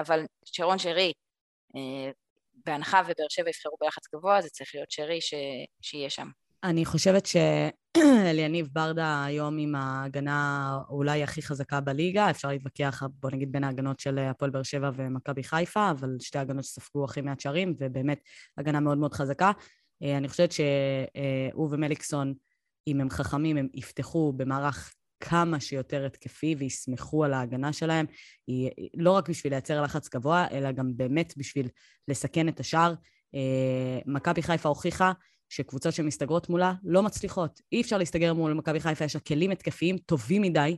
[0.00, 1.12] אבל שרון שרי,
[2.66, 5.34] בהנחה ובאר שבע יבחרו בלחץ גבוה, זה צריך להיות שרי ש...
[5.82, 6.28] שיהיה שם.
[6.64, 13.52] אני חושבת שאליניב ברדה היום עם ההגנה אולי הכי חזקה בליגה, אפשר להתווכח, בוא נגיד,
[13.52, 17.74] בין ההגנות של הפועל באר שבע ומכבי חיפה, אבל שתי ההגנות שספגו הכי מעט שערים,
[17.80, 18.20] ובאמת
[18.58, 19.52] הגנה מאוד מאוד חזקה.
[20.02, 22.34] אני חושבת שהוא ומליקסון,
[22.86, 28.06] אם הם חכמים, הם יפתחו במערך כמה שיותר התקפי ויסמכו על ההגנה שלהם,
[28.46, 31.68] היא לא רק בשביל לייצר לחץ גבוה, אלא גם באמת בשביל
[32.08, 32.94] לסכן את השאר.
[34.06, 35.12] מכבי חיפה הוכיחה
[35.48, 37.60] שקבוצות שמסתגרות מולה לא מצליחות.
[37.72, 40.76] אי אפשר להסתגר מול מכבי חיפה, יש לה כלים התקפיים טובים מדי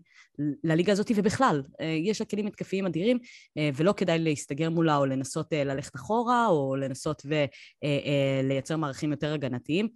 [0.64, 3.18] לליגה הזאת, ובכלל, אה, יש לה כלים התקפיים אדירים,
[3.58, 9.32] אה, ולא כדאי להסתגר מולה או לנסות אה, ללכת אחורה, או לנסות ולייצר מערכים יותר
[9.32, 9.88] הגנתיים.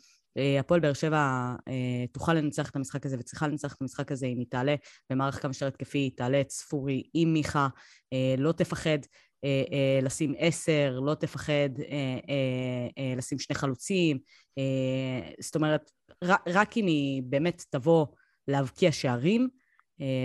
[0.60, 1.54] הפועל באר שבע
[2.12, 4.74] תוכל לנצח את המשחק הזה וצריכה לנצח את המשחק הזה אם היא תעלה
[5.10, 7.68] במערך כמה שיותר התקפי, היא תעלה את ספורי עם מיכה,
[8.38, 8.98] לא תפחד.
[9.44, 14.18] אה, אה, לשים עשר, לא תפחד אה, לשים שני חלוצים.
[15.40, 15.90] זאת אומרת,
[16.46, 18.06] רק אם היא באמת תבוא
[18.48, 19.48] להבקיע שערים,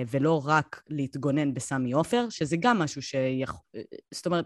[0.10, 3.60] ולא רק להתגונן בסמי עופר, שזה גם משהו שיכול...
[4.14, 4.46] זאת אומרת,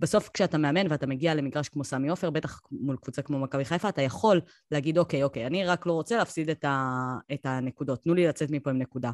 [0.00, 3.88] בסוף כשאתה מאמן ואתה מגיע למגרש כמו סמי עופר, בטח מול קבוצה כמו מכבי חיפה,
[3.88, 4.40] אתה יכול
[4.70, 6.98] להגיד, אוקיי, אוקיי, אני רק לא רוצה להפסיד את, ה,
[7.32, 9.10] את הנקודות, תנו לי לצאת מפה עם נקודה.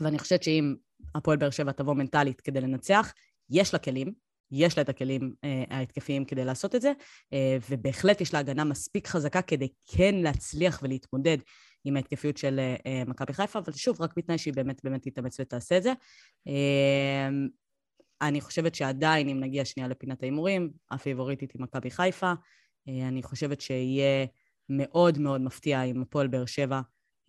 [0.00, 0.74] ואני חושבת שאם
[1.14, 3.12] הפועל באר שבע תבוא מנטלית כדי לנצח,
[3.50, 4.12] יש לה כלים,
[4.50, 6.92] יש לה את הכלים אה, ההתקפיים כדי לעשות את זה,
[7.32, 11.38] אה, ובהחלט יש לה הגנה מספיק חזקה כדי כן להצליח ולהתמודד
[11.84, 15.76] עם ההתקפיות של אה, מכבי חיפה, אבל שוב, רק בתנאי שהיא באמת באמת תתאמץ ותעשה
[15.76, 15.92] את זה.
[16.48, 17.28] אה,
[18.22, 22.32] אני חושבת שעדיין, אם נגיע שנייה לפינת ההימורים, הפיבוריטית היא מכבי חיפה.
[22.88, 24.26] אה, אני חושבת שיהיה
[24.68, 26.80] מאוד מאוד מפתיע אם הפועל באר שבע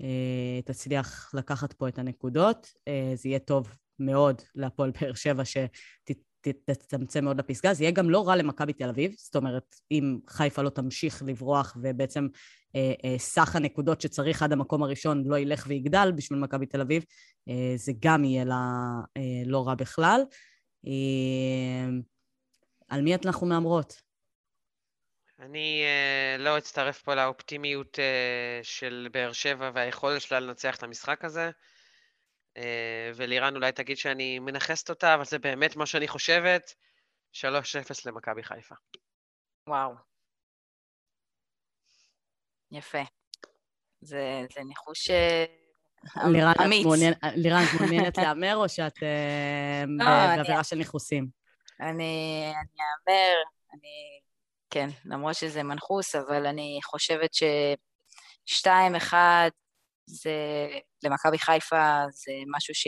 [0.01, 2.73] אה, תצליח לקחת פה את הנקודות.
[2.87, 7.73] אה, זה יהיה טוב מאוד להפועל באר שבע שתצמצם מאוד לפסגה.
[7.73, 11.77] זה יהיה גם לא רע למכבי תל אביב, זאת אומרת, אם חיפה לא תמשיך לברוח
[11.81, 12.27] ובעצם
[12.75, 17.03] אה, אה, סך הנקודות שצריך עד המקום הראשון לא ילך ויגדל בשביל מכבי תל אביב,
[17.49, 18.55] אה, זה גם יהיה לה
[19.17, 20.21] אה, לא רע בכלל.
[20.87, 21.89] אה,
[22.89, 24.07] על מי אנחנו מהמרות?
[25.39, 31.25] אני uh, לא אצטרף פה לאופטימיות uh, של באר שבע והיכולת שלה לנצח את המשחק
[31.25, 31.49] הזה.
[32.57, 36.73] אה, ולירן אולי תגיד שאני מנכסת אותה, אבל זה באמת מה שאני חושבת.
[37.33, 37.37] 3-0
[38.05, 38.75] למכבי חיפה.
[39.67, 39.93] וואו.
[42.71, 43.01] יפה.
[44.01, 45.45] זה, זה ניחוש אה,
[46.65, 46.85] אמיץ.
[47.35, 50.05] לירן, את מעוניינת להמר או שאת אה, לא,
[50.35, 51.27] בעבירה של ניחוסים?
[51.79, 53.33] אני אאמר,
[53.73, 54.19] אני...
[54.69, 57.43] כן, למרות שזה מנחוס, אבל אני חושבת ש...
[58.49, 59.13] 2-1
[60.05, 60.31] זה
[61.07, 62.87] למכבי חיפה זה משהו ש...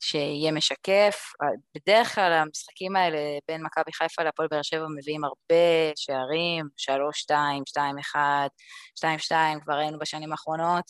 [0.00, 1.32] שיהיה משקף.
[1.74, 7.32] בדרך כלל המשחקים האלה בין מכבי חיפה להפועל באר שבע מביאים הרבה שערים, 3-2,
[8.14, 8.16] 2-1,
[9.00, 9.32] 2-2,
[9.64, 10.84] כבר ראינו בשנים האחרונות,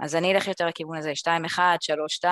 [0.00, 1.12] אז אני אלך יותר לכיוון הזה,
[1.56, 1.58] 2-1,
[2.24, 2.26] 3-2,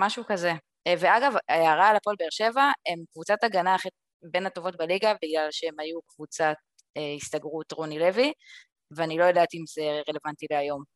[0.00, 0.52] משהו כזה.
[0.98, 3.76] ואגב, הערה על הפועל באר שבע, הם קבוצת הגנה
[4.30, 6.54] בין הטובות בליגה, בגלל שהם היו קבוצת
[6.96, 8.32] אה, הסתגרות רוני לוי,
[8.96, 10.95] ואני לא יודעת אם זה רלוונטי להיום.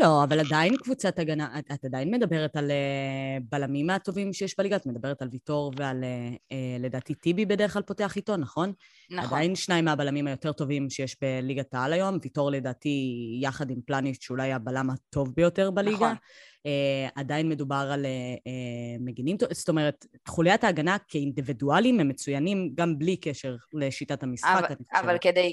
[0.00, 4.76] לא, אבל עדיין קבוצת הגנה, את, את עדיין מדברת על uh, בלמים מהטובים שיש בליגה,
[4.76, 8.72] את מדברת על ויטור ועל, uh, uh, לדעתי, טיבי בדרך כלל פותח איתו, נכון?
[9.10, 9.24] נכון.
[9.24, 14.52] עדיין שניים מהבלמים היותר טובים שיש בליגת העל היום, ויטור לדעתי יחד עם פלניץ' שאולי
[14.52, 15.96] הבלם הטוב ביותר בליגה.
[15.96, 16.16] נכון.
[16.66, 23.16] Uh, עדיין מדובר על uh, מגינים, זאת אומרת, חוליית ההגנה כאינדיבידואלים הם מצוינים גם בלי
[23.16, 24.62] קשר לשיטת המשחק.
[24.68, 25.52] אבל, אבל כדי,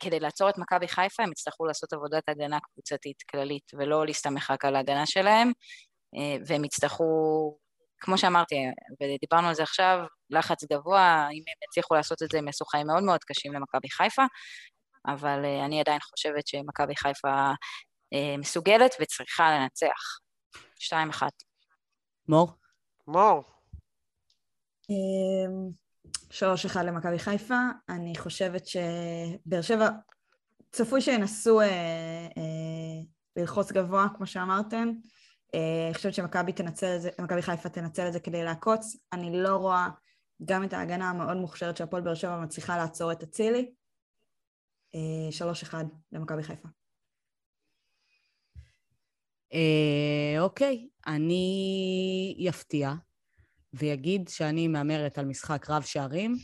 [0.00, 4.64] כדי לעצור את מכבי חיפה הם יצטרכו לעשות עבודת הגנה קבוצתית כללית, ולא להסתמך רק
[4.64, 5.52] על ההגנה שלהם,
[6.16, 7.04] uh, והם יצטרכו,
[8.00, 8.56] כמו שאמרתי,
[9.02, 9.98] ודיברנו על זה עכשיו,
[10.30, 13.90] לחץ גבוה, אם הם יצליחו לעשות את זה, הם יעשו חיים מאוד מאוד קשים למכבי
[13.90, 14.24] חיפה,
[15.06, 17.50] אבל uh, אני עדיין חושבת שמכבי חיפה
[18.38, 20.18] מסוגלת וצריכה לנצח.
[20.78, 21.32] שתיים אחת.
[22.28, 22.52] מור?
[23.06, 23.44] מור.
[24.90, 25.70] אמ,
[26.30, 27.60] שלוש אחד למכבי חיפה.
[27.88, 29.88] אני חושבת שבאר שבע,
[30.72, 31.66] צפוי שינסו אה,
[32.36, 33.02] אה,
[33.36, 34.92] ללחוץ גבוה, כמו שאמרתם.
[35.54, 38.96] אה, אני חושבת שמכבי חיפה תנצל את זה כדי לעקוץ.
[39.12, 39.88] אני לא רואה
[40.44, 43.72] גם את ההגנה המאוד מוכשרת שהפועל באר שבע מצליחה לעצור את אצילי.
[44.94, 46.68] אה, שלוש אחד למכבי חיפה.
[49.54, 52.92] אה, אוקיי, אני אפתיע
[53.74, 56.36] ויגיד שאני מהמרת על משחק רב שערים,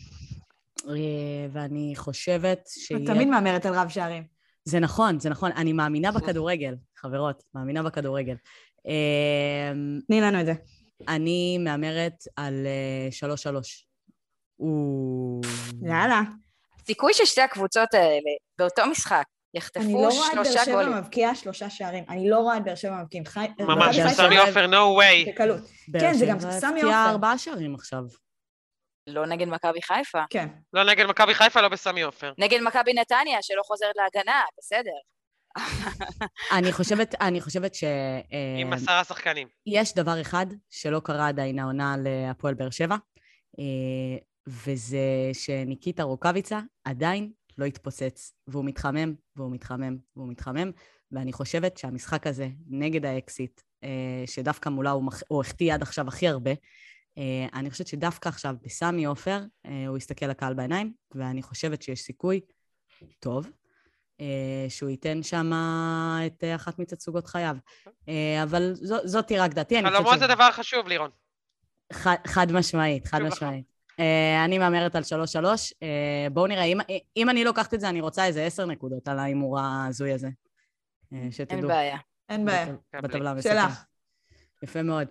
[0.88, 3.04] אה, ואני חושבת שיהיה...
[3.04, 4.24] את תמיד מהמרת על רב שערים.
[4.64, 5.52] זה נכון, זה נכון.
[5.52, 8.36] אני מאמינה בכדורגל, חברות, מאמינה בכדורגל.
[8.86, 9.72] אה,
[10.06, 10.52] תני לנו את זה.
[11.08, 13.86] אני מהמרת על אה, שלוש-שלוש.
[15.82, 16.22] יאללה.
[16.80, 19.24] הסיכוי ששתי הקבוצות האלה באותו משחק
[19.54, 20.02] יחטפו שלושה גולים.
[20.02, 22.04] אני לא רואה את באר שבע מבקיעה שלושה שערים.
[22.08, 23.24] אני לא רואה את באר שבע מבקיעים.
[23.58, 25.28] ממש, סמי עופר, no way.
[25.32, 25.60] בקלות.
[26.00, 26.70] כן, זה גם סמי עופר.
[26.70, 28.02] באר שבע ארבעה שערים עכשיו.
[29.06, 30.22] לא נגד מכבי חיפה.
[30.30, 30.48] כן.
[30.72, 32.32] לא נגד מכבי חיפה, לא בסמי עופר.
[32.38, 34.90] נגד מכבי נתניה, שלא חוזרת להגנה, בסדר.
[36.58, 37.84] אני חושבת, אני חושבת ש...
[38.60, 39.48] עם אה, עשרה שחקנים.
[39.66, 42.96] יש דבר אחד שלא קרה עדיין העונה להפועל באר שבע,
[43.58, 50.70] אה, וזה שניקיטה רוקאביצה עדיין לא התפוצץ, והוא מתחמם, והוא מתחמם, והוא מתחמם,
[51.12, 55.22] ואני חושבת שהמשחק הזה נגד האקסיט, אה, שדווקא מולה הוא, מח...
[55.28, 56.50] הוא החטיא עד עכשיו הכי הרבה,
[57.18, 62.00] אה, אני חושבת שדווקא עכשיו בסמי עופר, אה, הוא יסתכל לקהל בעיניים, ואני חושבת שיש
[62.00, 62.40] סיכוי
[63.20, 63.50] טוב
[64.68, 65.52] שהוא ייתן שם
[66.26, 67.56] את אחת מתצוגות חייו.
[68.42, 69.82] אבל זו, זאתי רק דעתי.
[69.82, 71.10] חלומות זה דבר חשוב, לירון.
[71.92, 73.73] חד, חד משמעית, חד משמעית.
[74.00, 75.06] Uh, אני מהמרת על 3-3.
[75.06, 75.78] Uh,
[76.32, 76.78] בואו נראה, אם,
[77.16, 80.28] אם אני לוקחת את זה, אני רוצה איזה 10 נקודות על ההימור ההזוי הזה.
[80.28, 81.56] Uh, שתדעו.
[81.58, 81.98] אין בעיה.
[82.28, 82.66] אין בעיה.
[82.66, 83.52] בטב- בטבלה המסכמת.
[83.52, 83.84] שלך.
[84.62, 85.08] יפה מאוד.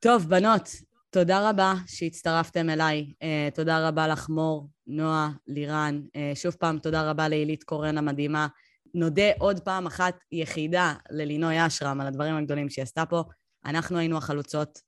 [0.00, 0.68] טוב, בנות,
[1.10, 3.12] תודה רבה שהצטרפתם אליי.
[3.12, 6.00] Uh, תודה רבה לך, מור, נועה, לירן.
[6.06, 8.46] Uh, שוב פעם, תודה רבה לעילית קורן המדהימה.
[8.94, 13.22] נודה עוד פעם אחת יחידה ללינוי אשרם על הדברים הגדולים שהיא עשתה פה.
[13.64, 14.78] אנחנו היינו החלוצות.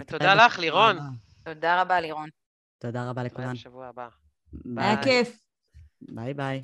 [0.00, 0.98] ותודה לך, לירון.
[1.44, 2.28] תודה רבה, לירון.
[2.78, 3.52] תודה רבה ביי לכולן.
[3.52, 4.08] בשבוע הבא.
[4.76, 5.04] היה ביי.
[5.04, 5.40] כיף.
[6.00, 6.62] ביי ביי.